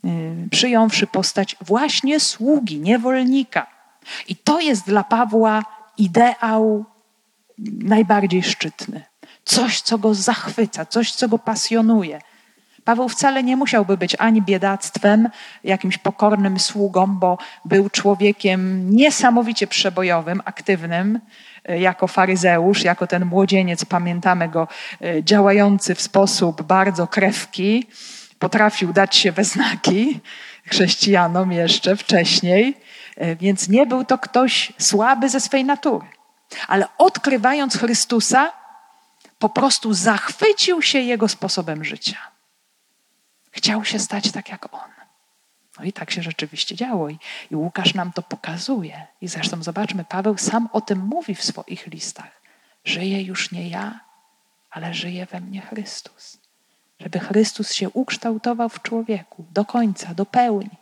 [0.05, 3.67] y, przyjąwszy postać właśnie sługi, niewolnika.
[4.27, 5.65] I to jest dla Pawła
[5.97, 6.85] ideał
[7.83, 9.03] najbardziej szczytny.
[9.45, 12.21] Coś, co go zachwyca, coś, co go pasjonuje.
[12.91, 15.29] Paweł wcale nie musiałby być ani biedactwem,
[15.63, 21.19] jakimś pokornym sługą, bo był człowiekiem niesamowicie przebojowym, aktywnym,
[21.65, 24.67] e, jako faryzeusz, jako ten młodzieniec, pamiętamy go,
[25.01, 27.87] e, działający w sposób bardzo krewki,
[28.39, 30.19] potrafił dać się we znaki
[30.65, 32.77] chrześcijanom jeszcze wcześniej,
[33.17, 36.05] e, więc nie był to ktoś słaby ze swej natury.
[36.67, 38.51] Ale odkrywając Chrystusa,
[39.39, 42.30] po prostu zachwycił się jego sposobem życia.
[43.51, 44.89] Chciał się stać tak jak on.
[45.79, 47.09] No i tak się rzeczywiście działo.
[47.09, 47.19] I,
[47.51, 49.07] I Łukasz nam to pokazuje.
[49.21, 52.41] I zresztą zobaczmy, Paweł sam o tym mówi w swoich listach.
[52.85, 53.99] Żyje już nie ja,
[54.71, 56.37] ale żyje we mnie Chrystus.
[56.99, 60.81] Żeby Chrystus się ukształtował w człowieku do końca, do pełni.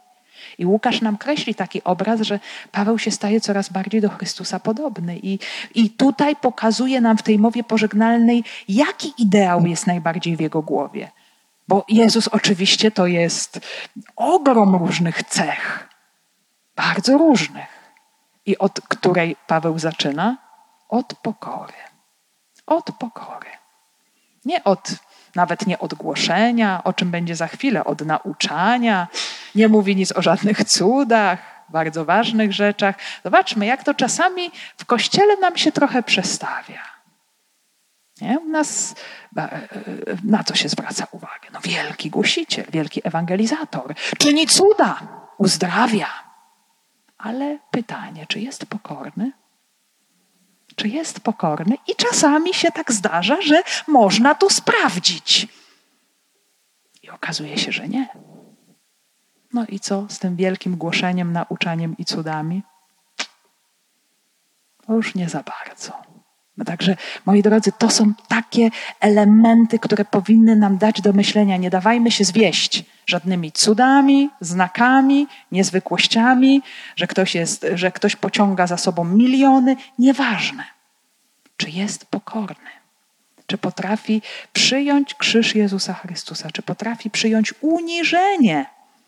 [0.57, 2.39] I Łukasz nam kreśli taki obraz, że
[2.71, 5.19] Paweł się staje coraz bardziej do Chrystusa podobny.
[5.23, 5.39] I,
[5.75, 11.11] I tutaj pokazuje nam w tej mowie pożegnalnej, jaki ideał jest najbardziej w jego głowie.
[11.69, 13.59] Bo Jezus oczywiście to jest
[14.15, 15.89] ogrom różnych cech,
[16.75, 17.93] bardzo różnych.
[18.45, 20.37] I od której Paweł zaczyna?
[20.89, 21.73] Od pokory.
[22.65, 23.49] Od pokory.
[24.45, 24.89] Nie od,
[25.35, 29.07] nawet nie od głoszenia, o czym będzie za chwilę, od nauczania.
[29.55, 31.39] Nie mówi nic o żadnych cudach,
[31.69, 32.95] bardzo ważnych rzeczach.
[33.23, 36.98] Zobaczmy, jak to czasami w kościele nam się trochę przestawia.
[38.21, 38.39] Nie?
[38.39, 38.95] U nas
[40.23, 41.49] na co się zwraca uwagę?
[41.53, 44.99] No wielki głosiciel, wielki ewangelizator, czyni cuda,
[45.37, 46.07] uzdrawia.
[47.17, 49.31] Ale pytanie, czy jest pokorny?
[50.75, 51.77] Czy jest pokorny?
[51.87, 55.47] I czasami się tak zdarza, że można to sprawdzić.
[57.03, 58.07] I okazuje się, że nie.
[59.53, 62.63] No i co z tym wielkim głoszeniem, nauczaniem i cudami?
[64.89, 66.08] Już nie za bardzo.
[66.59, 66.95] No także,
[67.25, 71.57] moi drodzy, to są takie elementy, które powinny nam dać do myślenia.
[71.57, 76.61] Nie dawajmy się zwieść żadnymi cudami, znakami, niezwykłościami,
[76.95, 79.75] że ktoś, jest, że ktoś pociąga za sobą miliony.
[79.99, 80.63] Nieważne,
[81.57, 82.69] czy jest pokorny,
[83.47, 84.21] czy potrafi
[84.53, 88.65] przyjąć krzyż Jezusa Chrystusa, czy potrafi przyjąć uniżenie,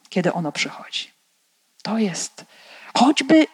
[0.09, 1.11] kiedy ono przychodzi.
[1.83, 2.45] To jest,
[2.97, 3.47] choćby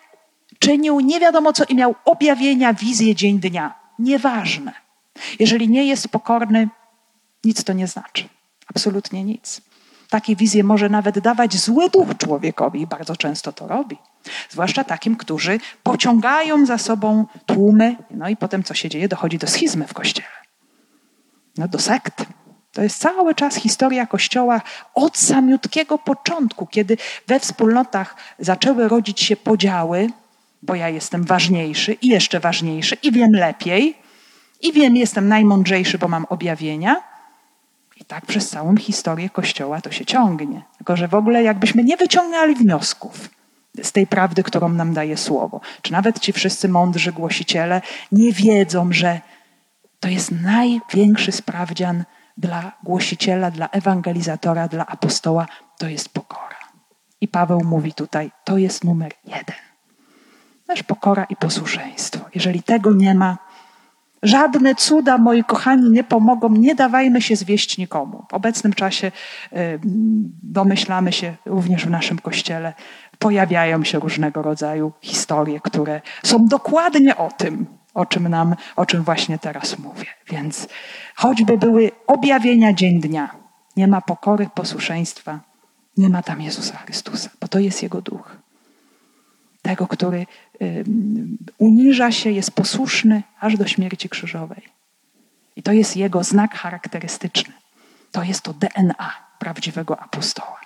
[0.60, 3.87] czynił nie wiadomo co i miał objawienia, wizję dzień dnia.
[4.00, 4.74] Nieważne.
[5.40, 6.70] Jeżeli nie jest pokorny,
[7.44, 8.30] nic to nie znaczy.
[8.68, 9.62] Absolutnie nic.
[10.10, 13.98] Takie wizje może nawet dawać zły duch człowiekowi i bardzo często to robi.
[14.50, 19.08] Zwłaszcza takim, którzy pociągają za sobą tłumy, no i potem co się dzieje?
[19.08, 20.28] Dochodzi do schizmy w kościele.
[21.58, 22.26] No do sekt.
[22.74, 24.62] To jest cały czas historia Kościoła
[24.94, 30.10] od samiutkiego początku, kiedy we wspólnotach zaczęły rodzić się podziały,
[30.68, 33.96] bo ja jestem ważniejszy i jeszcze ważniejszy i wiem lepiej
[34.62, 36.96] i wiem, jestem najmądrzejszy, bo mam objawienia.
[37.98, 40.62] I tak przez całą historię Kościoła to się ciągnie.
[40.78, 43.30] Tylko, że w ogóle jakbyśmy nie wyciągnęli wniosków
[43.84, 48.94] z tej prawdy, którą nam daje Słowo, czy nawet ci wszyscy mądrzy głosiciele nie wiedzą,
[48.94, 49.22] że
[50.00, 52.04] to jest największy sprawdzian
[52.38, 55.48] dla głosiciela, dla ewangelizatora, dla apostoła,
[55.78, 56.58] to jest pokora.
[57.22, 59.67] I Paweł mówi tutaj, to jest numer jeden.
[60.68, 62.26] Nasz pokora i posłuszeństwo.
[62.36, 63.38] Jeżeli tego nie ma,
[64.24, 66.50] żadne cuda, moi kochani, nie pomogą.
[66.50, 68.26] Nie dawajmy się zwieść nikomu.
[68.30, 69.12] W obecnym czasie
[69.54, 69.80] y,
[70.44, 72.74] domyślamy się również w naszym kościele.
[73.20, 79.04] Pojawiają się różnego rodzaju historie, które są dokładnie o tym, o czym nam, o czym
[79.04, 80.06] właśnie teraz mówię.
[80.30, 80.68] Więc
[81.16, 83.30] choćby były objawienia dzień dnia,
[83.78, 85.40] nie ma pokory, posłuszeństwa,
[85.98, 88.47] nie ma tam Jezusa Chrystusa, bo to jest Jego duch
[89.68, 90.26] tego, który
[91.58, 94.62] uniża się, jest posłuszny aż do śmierci krzyżowej.
[95.56, 97.54] I to jest jego znak charakterystyczny.
[98.12, 100.60] To jest to DNA prawdziwego apostoła.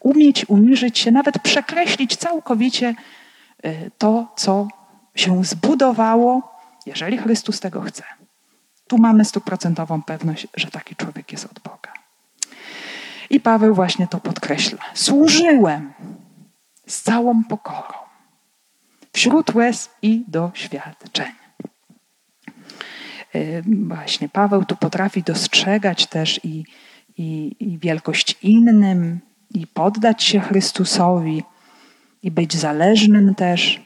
[0.00, 2.94] Umieć uniżyć się, nawet przekreślić całkowicie
[3.64, 4.68] y, to, co
[5.14, 6.52] się zbudowało,
[6.86, 8.04] jeżeli Chrystus tego chce.
[8.88, 11.92] Tu mamy stuprocentową pewność, że taki człowiek jest od Boga.
[13.30, 14.84] I Paweł właśnie to podkreśla.
[14.94, 15.92] Służyłem
[16.86, 18.01] z całą pokorą
[19.12, 21.32] wśród łez i doświadczeń.
[23.66, 26.64] Właśnie Paweł tu potrafi dostrzegać też i,
[27.16, 31.42] i, i wielkość innym, i poddać się Chrystusowi,
[32.22, 33.80] i być zależnym też.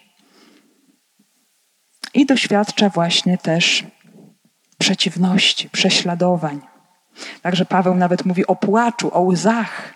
[2.15, 3.85] I doświadcza właśnie też
[4.79, 6.61] przeciwności, prześladowań.
[7.43, 9.95] Także Paweł nawet mówi o płaczu, o łzach,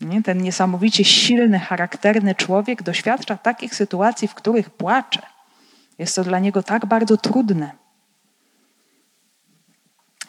[0.00, 0.22] nie?
[0.22, 5.22] Ten niesamowicie silny, charakterny człowiek doświadcza takich sytuacji, w których płacze.
[5.98, 7.72] Jest to dla niego tak bardzo trudne.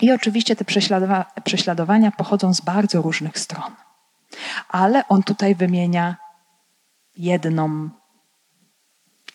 [0.01, 3.76] I oczywiście te prześladowa prześladowania pochodzą z bardzo różnych stron.
[4.69, 6.17] Ale on tutaj wymienia
[7.17, 7.89] jedną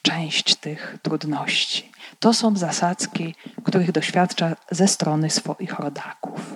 [0.03, 1.93] część tych trudności.
[2.19, 3.35] To są zasadzki,
[3.65, 6.55] których doświadcza ze strony swoich rodaków.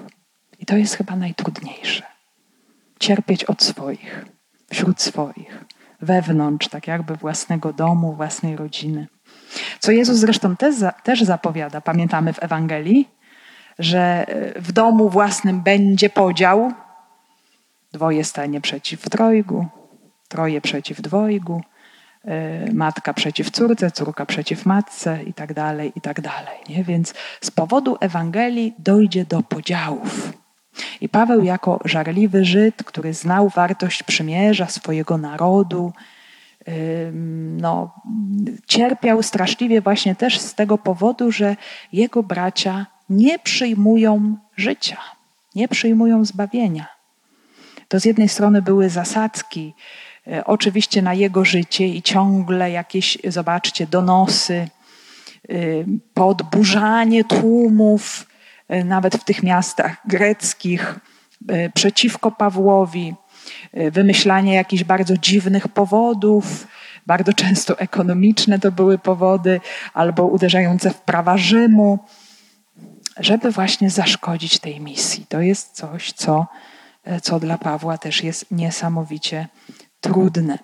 [0.58, 2.19] I to jest chyba najtrudniejsze
[3.00, 4.24] cierpieć od swoich,
[4.70, 5.64] wśród swoich,
[6.00, 9.06] wewnątrz, tak jakby własnego domu, własnej rodziny.
[9.78, 13.08] Co Jezus zresztą też, też zapowiada, pamiętamy w Ewangelii,
[13.78, 16.72] że e, w domu własnym będzie podział.
[17.92, 19.66] Dwoje stanie przeciw trojgu,
[20.28, 21.62] troje przeciw dwojgu,
[22.24, 26.58] e, matka przeciw córce, córka przeciw matce i tak dalej, i tak dalej.
[26.68, 26.84] Nie?
[26.84, 30.39] Więc z powodu Ewangelii dojdzie do podziałów.
[31.00, 35.92] I Paweł, jako żarliwy Żyd, który znał wartość przymierza swojego narodu,
[37.56, 37.94] no,
[38.66, 41.56] cierpiał straszliwie właśnie też z tego powodu, że
[41.92, 44.96] jego bracia nie przyjmują życia,
[45.54, 46.86] nie przyjmują zbawienia.
[47.88, 49.74] To z jednej strony były zasadzki,
[50.26, 54.68] e, oczywiście na jego życie i ciągle jakieś, zobaczcie, donosy,
[56.14, 58.26] podburzanie tłumów,
[58.84, 61.00] nawet w tych miastach greckich,
[61.48, 63.14] e, przeciwko Pawłowi,
[63.72, 66.66] e, wymyślanie jakichś bardzo dziwnych powodów,
[67.06, 69.60] bardzo często ekonomiczne to były powody,
[69.94, 71.98] albo uderzające w prawa Rzymu.
[73.18, 75.26] żeby właśnie zaszkodzić tej misji.
[75.28, 76.46] To jest coś, co,
[77.22, 79.48] co dla Pawła też jest niesamowicie
[80.00, 80.58] trudne.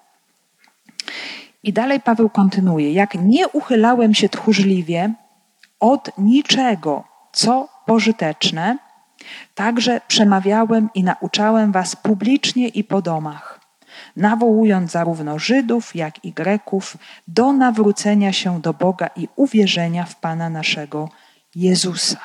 [1.62, 5.14] I dalej Paweł kontynuuje: Jak nie uchylałem się tchórzliwie
[5.80, 8.78] od niczego, co pożyteczne,
[9.55, 13.61] także przemawiałem i nauczałem was publicznie i po domach,
[14.16, 16.97] nawołując zarówno Żydów, jak i Greków
[17.28, 21.09] do nawrócenia się do Boga i uwierzenia w Pana naszego
[21.55, 22.20] Jezusa.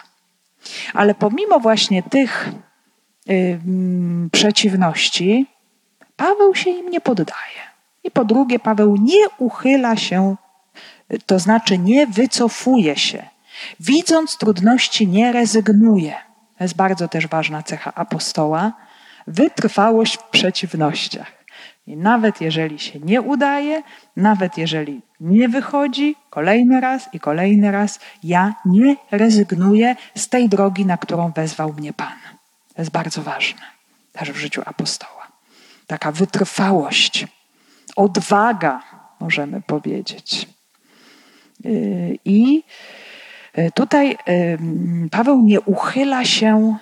[0.93, 2.49] Ale pomimo właśnie tych
[4.31, 5.45] przeciwności,
[6.15, 7.61] Paweł się im nie poddaje.
[8.03, 10.35] I po drugie, Paweł nie uchyla się,
[11.25, 13.30] to znaczy nie wycofuje się.
[13.79, 16.13] Widząc trudności, nie rezygnuje.
[16.57, 18.73] To jest bardzo też ważna cecha apostoła.
[19.27, 21.41] Wytrwałość w przeciwnościach.
[21.87, 23.83] I nawet jeżeli się nie udaje,
[24.15, 30.85] nawet jeżeli nie wychodzi, kolejny raz i kolejny raz, ja nie rezygnuję z tej drogi,
[30.85, 32.17] na którą wezwał mnie Pan.
[32.75, 33.61] To jest bardzo ważne
[34.11, 35.27] też w życiu apostoła.
[35.87, 37.27] Taka wytrwałość,
[37.95, 38.83] odwaga,
[39.19, 40.47] możemy powiedzieć.
[41.63, 42.63] Yy, I
[43.73, 46.77] tutaj yy, Paweł nie uchyla się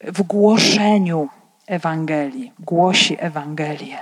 [0.00, 1.28] w głoszeniu
[1.66, 3.98] Ewangelii, głosi Ewangelię.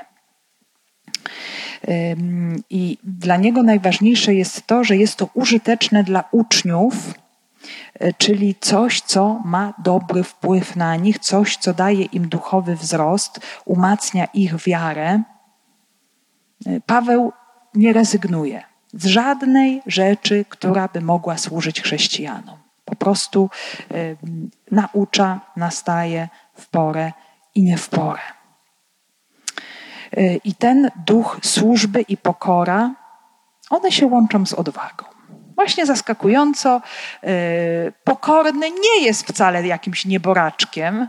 [2.71, 6.95] I dla niego najważniejsze jest to, że jest to użyteczne dla uczniów,
[7.95, 13.41] e, czyli coś, co ma dobry wpływ na nich, coś, co daje im duchowy wzrost,
[13.65, 15.23] umacnia ich wiarę.
[16.67, 17.33] E, Paweł
[17.75, 22.59] nie rezygnuje z żadnej rzeczy, która by mogła służyć chrześcijanom.
[22.85, 23.51] Po prostu
[24.71, 27.13] naucza, nastaje w porę
[27.55, 28.23] i nie w porę.
[30.45, 32.95] I ten duch służby i pokora,
[33.71, 35.05] one się łączą z odwagą.
[35.55, 36.83] Właśnie zaskakująco,
[37.23, 37.31] e,
[38.05, 41.09] pokorny nie jest wcale jakimś nieboraczkiem, e,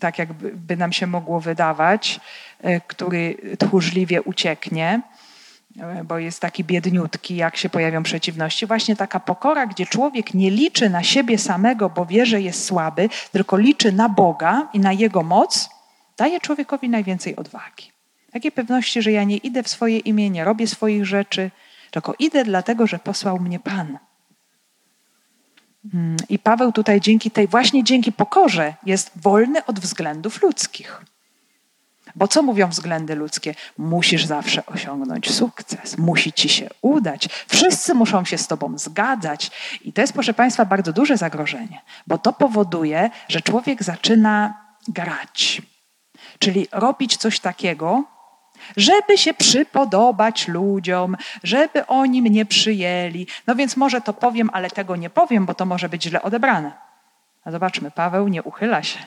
[0.00, 2.20] tak jakby nam się mogło wydawać,
[2.62, 5.00] e, który tchórzliwie ucieknie,
[6.04, 8.66] bo jest taki biedniutki, jak się pojawią przeciwności.
[8.66, 13.08] Właśnie taka pokora, gdzie człowiek nie liczy na siebie samego, bo wie, że jest słaby,
[13.32, 15.68] tylko liczy na Boga i na Jego moc,
[16.16, 17.92] daje człowiekowi najwięcej odwagi.
[18.32, 21.50] Takiej pewności, że ja nie idę w swoje imię, nie robię swoich rzeczy,
[21.90, 23.98] tylko idę dlatego, że posłał mnie Pan.
[25.94, 31.02] Mm, I Paweł tutaj dzięki tej, właśnie dzięki pokorze jest wolny od względów ludzkich.
[32.14, 33.54] Bo co mówią względy ludzkie?
[33.78, 39.50] Musisz zawsze osiągnąć sukces, musi ci się udać, wszyscy muszą się z tobą zgadzać.
[39.84, 44.54] I to jest, proszę Państwa, bardzo duże zagrożenie, bo to powoduje, że człowiek zaczyna
[44.88, 45.62] grać,
[46.38, 48.04] czyli robić coś takiego,
[48.76, 53.26] żeby się przypodobać ludziom, żeby oni mnie przyjęli.
[53.46, 56.72] No więc może to powiem, ale tego nie powiem, bo to może być źle odebrane.
[57.44, 58.98] A zobaczmy, Paweł nie uchyla się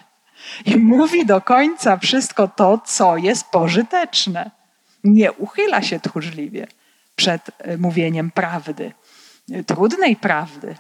[0.66, 4.52] i mówi do końca wszystko to, co jest pożyteczne.
[5.04, 6.68] Nie uchyla się tchórzliwie
[7.16, 8.94] przed e, mówieniem prawdy,
[9.66, 10.76] trudnej prawdy.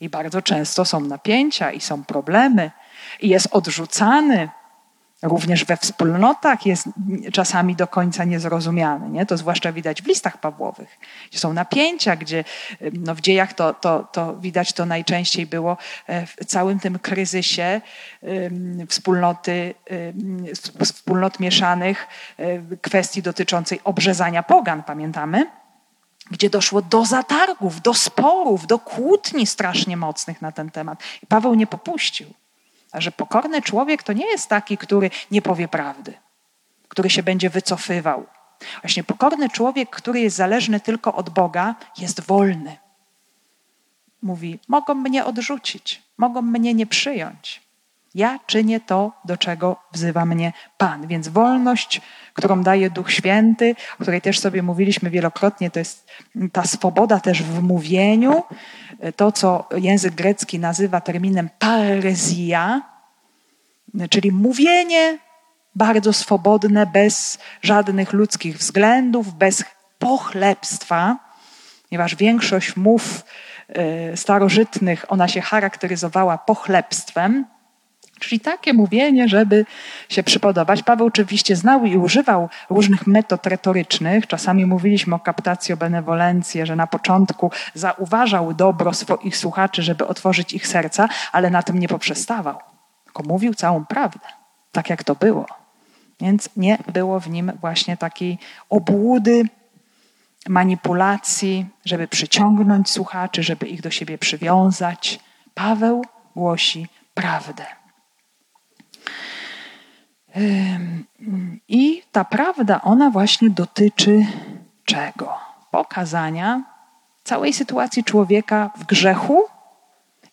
[0.00, 2.70] I bardzo często są napięcia i są problemy,
[3.20, 4.48] i jest odrzucany,
[5.22, 6.88] Również we wspólnotach jest
[7.32, 9.10] czasami do końca niezrozumiany.
[9.10, 9.26] Nie?
[9.26, 10.98] To zwłaszcza widać w listach Pawłowych,
[11.30, 12.44] gdzie są napięcia, gdzie
[12.92, 17.80] no w dziejach to, to, to widać to najczęściej było e, w całym tym kryzysie
[18.88, 19.74] wspólnoty,
[20.84, 22.06] wspólnot mieszanych,
[22.36, 25.46] e, kwestii dotyczącej obrzezania pogan, pamiętamy?
[26.30, 31.02] Gdzie doszło do zatargów, do sporów, do kłótni strasznie mocnych na ten temat.
[31.22, 32.34] I Paweł nie popuścił.
[32.94, 36.14] Że pokorny człowiek to nie jest taki, który nie powie prawdy,
[36.88, 38.26] który się będzie wycofywał.
[38.82, 42.76] Właśnie pokorny człowiek, który jest zależny tylko od Boga, jest wolny.
[44.22, 47.67] Mówi: Mogą mnie odrzucić, mogą mnie nie przyjąć.
[48.18, 51.06] Ja czynię to, do czego wzywa mnie Pan.
[51.06, 52.00] Więc wolność,
[52.34, 56.08] którą daje Duch Święty, o której też sobie mówiliśmy wielokrotnie, to jest
[56.52, 58.42] ta swoboda też w mówieniu,
[59.16, 62.82] to co język grecki nazywa terminem parezja,
[64.10, 65.18] czyli mówienie
[65.74, 69.64] bardzo swobodne, bez żadnych ludzkich względów, bez
[69.98, 71.16] pochlebstwa,
[71.88, 73.24] ponieważ większość mów
[73.68, 77.44] e, starożytnych, ona się charakteryzowała pochlebstwem,
[78.18, 79.66] Czyli takie mówienie, żeby
[80.08, 80.82] się przypodobać.
[80.82, 84.26] Paweł oczywiście znał i używał różnych metod retorycznych.
[84.26, 90.66] Czasami mówiliśmy o captatio benevolencję, że na początku zauważał dobro swoich słuchaczy, żeby otworzyć ich
[90.66, 92.58] serca, ale na tym nie poprzestawał.
[93.04, 94.26] Tylko mówił całą prawdę,
[94.72, 95.46] tak jak to było.
[96.20, 98.38] Więc nie było w nim właśnie takiej
[98.70, 99.44] obłudy,
[100.48, 105.20] manipulacji, żeby przyciągnąć słuchaczy, żeby ich do siebie przywiązać.
[105.54, 106.04] Paweł
[106.36, 107.77] głosi prawdę.
[111.68, 114.26] I ta prawda, ona właśnie dotyczy
[114.84, 115.32] czego?
[115.70, 116.62] Pokazania
[117.24, 119.44] całej sytuacji człowieka w grzechu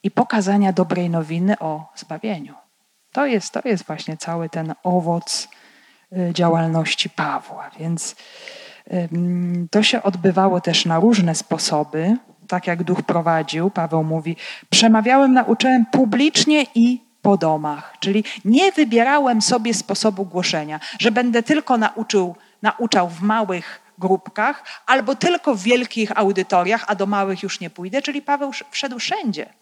[0.03, 2.53] i pokazania dobrej nowiny o zbawieniu.
[3.11, 5.47] To jest, to jest właśnie cały ten owoc
[6.11, 7.69] y, działalności Pawła.
[7.79, 8.15] Więc
[9.71, 13.69] to się odbywało też na różne sposoby, tak jak duch prowadził.
[13.69, 14.35] Paweł mówi:
[14.69, 17.93] Przemawiałem, nauczyłem publicznie i po domach.
[17.99, 25.15] Czyli nie wybierałem sobie sposobu głoszenia, że będę tylko nauczył, nauczał w małych grupkach albo
[25.15, 28.01] tylko w wielkich audytoriach, a do małych już nie pójdę.
[28.01, 29.53] Czyli Paweł wszedł wszędzie,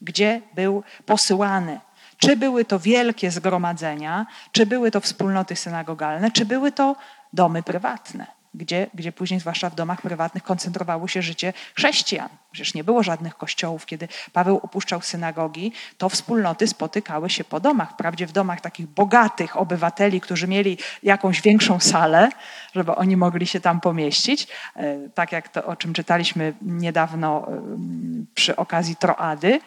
[0.00, 1.80] gdzie był posyłany.
[2.18, 6.96] Czy były to wielkie zgromadzenia, czy były to wspólnoty synagogalne, czy były to
[7.32, 12.28] domy prywatne gdzie, gdzie później, zwłaszcza w domach prywatnych, koncentrowało się życie chrześcijan.
[12.52, 13.86] Przecież nie było żadnych kościołów.
[13.86, 17.90] Kiedy Paweł opuszczał synagogi, to wspólnoty spotykały się po domach.
[17.90, 22.28] Wprawdzie w domach takich bogatych obywateli, którzy mieli jakąś większą salę,
[22.74, 24.48] żeby oni mogli się tam pomieścić.
[24.76, 27.62] E, tak jak to, o czym czytaliśmy niedawno e,
[28.34, 29.60] przy okazji Troady.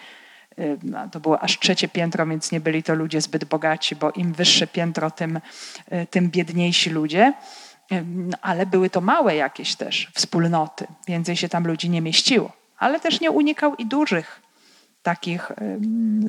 [0.57, 4.33] E, to było aż trzecie piętro, więc nie byli to ludzie zbyt bogaci, bo im
[4.33, 5.39] wyższe piętro, tym,
[6.09, 7.33] tym biedniejsi ludzie
[8.41, 10.87] ale były to małe jakieś też wspólnoty.
[11.07, 12.51] Więcej się tam ludzi nie mieściło.
[12.77, 14.41] Ale też nie unikał i dużych
[15.01, 15.51] takich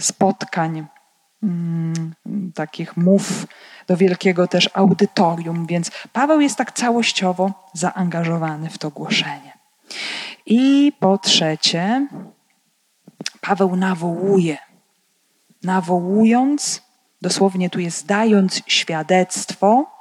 [0.01, 0.87] spotkań,
[1.43, 2.15] mm,
[2.55, 3.47] takich mów
[3.87, 5.67] do wielkiego też audytorium.
[5.67, 9.59] Więc Paweł jest tak całościowo zaangażowany w to głoszenie.
[10.47, 12.09] I po trzecie,
[13.41, 14.59] Paweł nawołuje.
[15.63, 16.83] Nawołując,
[17.23, 20.00] dosłownie tu jest dając świadectwo,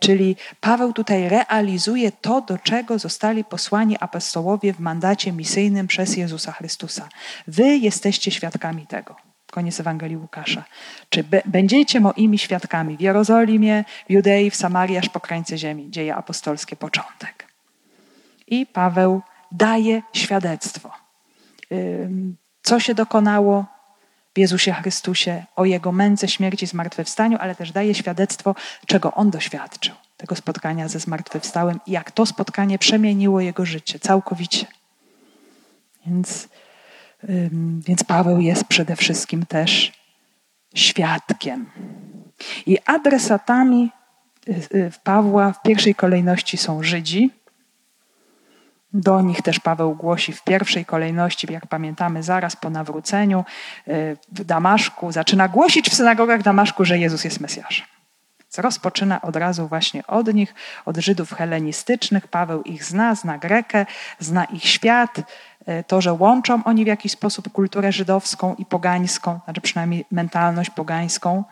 [0.00, 6.52] czyli Paweł tutaj realizuje to, do czego zostali posłani apostołowie w mandacie misyjnym przez Jezusa
[6.52, 7.08] Chrystusa.
[7.46, 9.16] Wy jesteście świadkami tego.
[9.50, 10.64] Koniec Ewangelii Łukasza.
[11.08, 15.90] Czy będziecie moimi świadkami w Jerozolimie, w Judei, w Samarii, aż po krańce ziemi.
[15.90, 17.48] Dzieje apostolskie, początek.
[18.46, 19.22] I Paweł
[19.52, 20.90] daje świadectwo.
[22.62, 23.66] Co się dokonało,
[24.38, 28.54] Jezusie Chrystusie, o Jego męce, śmierci, zmartwychwstaniu, ale też daje świadectwo,
[28.86, 34.66] czego On doświadczył, tego spotkania ze zmartwychwstałym i jak to spotkanie przemieniło Jego życie całkowicie.
[36.06, 36.48] Więc,
[37.86, 39.92] więc Paweł jest przede wszystkim też
[40.74, 41.66] świadkiem.
[42.66, 43.90] I adresatami
[44.48, 47.30] y, y, Pawła w pierwszej kolejności są Żydzi,
[48.94, 53.44] do nich też Paweł głosi w pierwszej kolejności, jak pamiętamy, zaraz po nawróceniu
[53.88, 55.12] y, w Damaszku.
[55.12, 57.86] Zaczyna głosić w synagogach Damaszku, że Jezus jest Mesjaszem.
[58.58, 62.28] Rozpoczyna od razu właśnie od nich, od Żydów helenistycznych.
[62.28, 63.86] Paweł ich zna, zna Grekę,
[64.18, 65.18] zna ich świat.
[65.18, 70.70] Y, to, że łączą oni w jakiś sposób kulturę żydowską i pogańską, znaczy przynajmniej mentalność
[70.70, 71.44] pogańską.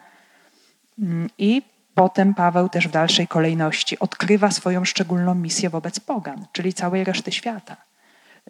[0.99, 1.63] Mm, I
[1.95, 7.33] Potem Paweł też w dalszej kolejności odkrywa swoją szczególną misję wobec pogan, czyli całej reszty
[7.33, 7.77] świata.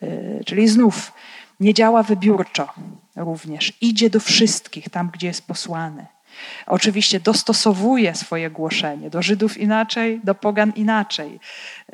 [0.02, 1.12] Y, czyli znów
[1.60, 2.68] nie działa wybiórczo
[3.16, 6.06] również, idzie do wszystkich tam, gdzie jest posłany.
[6.66, 11.40] Oczywiście dostosowuje swoje głoszenie do Żydów inaczej, do pogan inaczej.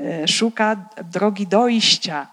[0.00, 2.26] Y, szuka drogi dojścia,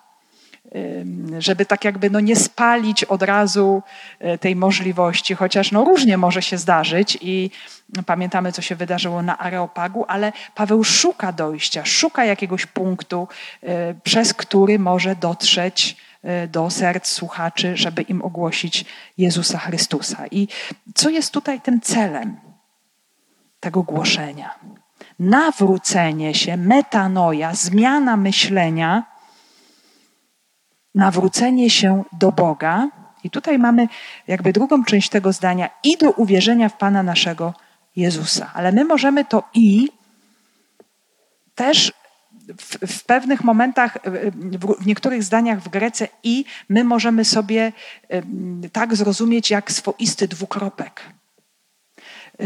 [1.39, 3.83] żeby tak jakby no nie spalić od razu
[4.19, 7.51] e, tej możliwości, chociaż no różnie może się zdarzyć i
[8.05, 13.27] pamiętamy, co się wydarzyło na Areopagu, ale Paweł szuka dojścia, szuka jakiegoś punktu,
[13.63, 15.97] e, przez który może dotrzeć
[16.51, 18.85] do serc słuchaczy, żeby im ogłosić
[19.17, 20.27] Jezusa Chrystusa.
[20.31, 20.47] I
[20.95, 22.37] co jest tutaj tym celem
[23.59, 24.55] tego głoszenia?
[25.19, 29.14] Nawrócenie się, metanoja, zmiana myślenia,
[30.95, 32.89] nawrócenie się do Boga.
[33.23, 33.87] I tutaj mamy
[34.27, 37.53] jakby drugą część tego zdania i do uwierzenia w Pana naszego
[37.95, 38.51] Jezusa.
[38.53, 39.89] Ale my możemy to i
[41.55, 41.93] też
[42.57, 47.71] w, w, pewnych momentach, w, w, niektórych zdaniach w Grece i my możemy sobie
[48.71, 51.01] tak zrozumieć jak swoisty dwukropek.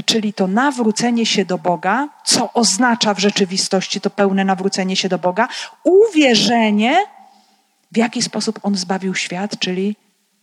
[0.06, 5.20] Czyli to nawrócenie się do Boga, co oznacza w rzeczywistości to pełne nawrócenie się do
[5.20, 5.47] Boga,
[5.84, 7.06] uwierzenie
[7.91, 9.95] w jaki sposób On zbawił świat, czyli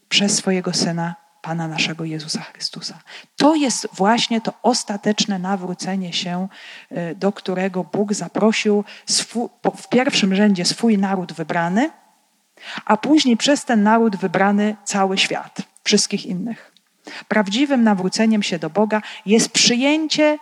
[0.09, 2.99] przez swojego Syna, Pana naszego Jezusa Chrystusa.
[3.36, 6.49] To jest właśnie to ostateczne nawrócenie się,
[6.90, 11.90] e, do którego Bóg zaprosił swój, w pierwszym rzędzie swój naród wybrany,
[12.84, 16.72] a później przez ten naród wybrany cały świat, wszystkich innych.
[17.28, 20.38] Prawdziwym nawróceniem się do Boga jest przyjęcie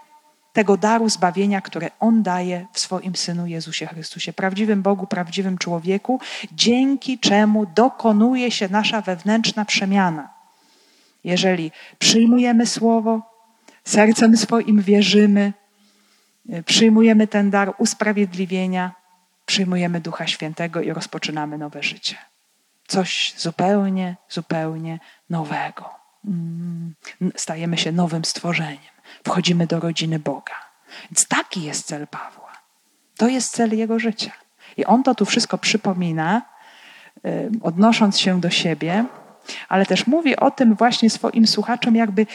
[0.54, 6.20] tego daru zbawienia, które On daje w swoim Synu Jezusie Chrystusie, prawdziwym Bogu, prawdziwym człowieku,
[6.52, 10.28] dzięki czemu dokonuje się nasza wewnętrzna przemiana.
[11.24, 13.22] Jeżeli przyjmujemy słowo,
[13.84, 15.52] sercem swoim wierzymy,
[16.50, 18.92] y, przyjmujemy ten dar usprawiedliwienia,
[19.46, 22.16] przyjmujemy Ducha Świętego i rozpoczynamy nowe życie.
[22.86, 25.00] Coś zupełnie, zupełnie
[25.30, 26.03] nowego.
[26.24, 26.94] Mm,
[27.36, 28.94] stajemy się nowym stworzeniem.
[29.26, 30.54] Wchodzimy do rodziny Boga.
[31.10, 32.52] Więc taki jest cel Pawła.
[33.16, 34.32] To jest cel jego życia.
[34.76, 36.42] I on to tu wszystko przypomina,
[37.62, 39.04] odnosząc się do siebie,
[39.68, 42.26] ale też mówi o tym właśnie swoim słuchaczom, jakby,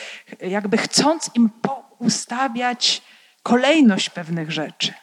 [0.42, 3.02] jakby chcąc im poustawiać
[3.44, 4.94] kolejność pewnych rzeczy.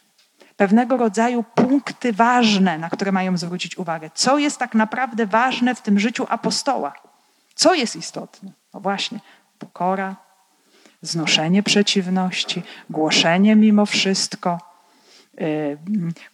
[0.57, 4.11] Pewnego rodzaju punkty ważne, na które mają zwrócić uwagę.
[4.15, 6.93] Co jest tak naprawdę ważne w tym życiu apostoła?
[7.55, 8.53] Co jest istotne?
[8.77, 9.21] No właśnie,
[9.59, 10.17] pokora,
[11.03, 14.61] znoszenie przeciwności, głoszenie mimo wszystko,
[15.39, 15.79] yy,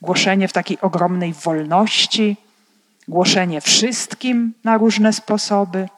[0.00, 2.36] głoszenie w takiej ogromnej wolności,
[3.08, 5.88] głoszenie wszystkim na różne sposoby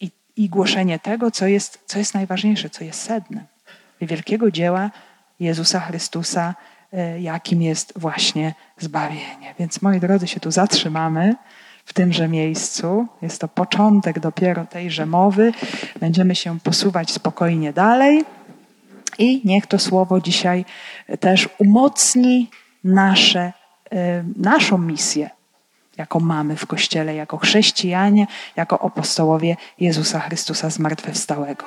[0.00, 3.44] i, i głoszenie tego, co jest, co jest najważniejsze, co jest sednem
[4.00, 4.90] wielkiego dzieła
[5.40, 6.54] Jezusa Chrystusa,
[6.92, 9.54] yy, jakim jest właśnie zbawienie.
[9.58, 11.34] Więc moi drodzy, się tu zatrzymamy
[11.88, 13.06] w tymże miejscu.
[13.22, 15.52] Jest to początek dopiero tejże mowy.
[16.00, 18.24] Będziemy się posuwać spokojnie dalej.
[19.18, 20.64] I niech to słowo dzisiaj
[21.20, 22.50] też umocni
[22.84, 23.52] nasze,
[23.92, 23.96] y,
[24.36, 25.30] naszą misję,
[25.96, 28.26] jaką mamy w Kościele, jako chrześcijanie,
[28.56, 31.64] jako apostołowie Jezusa Chrystusa zmartwychwstałego.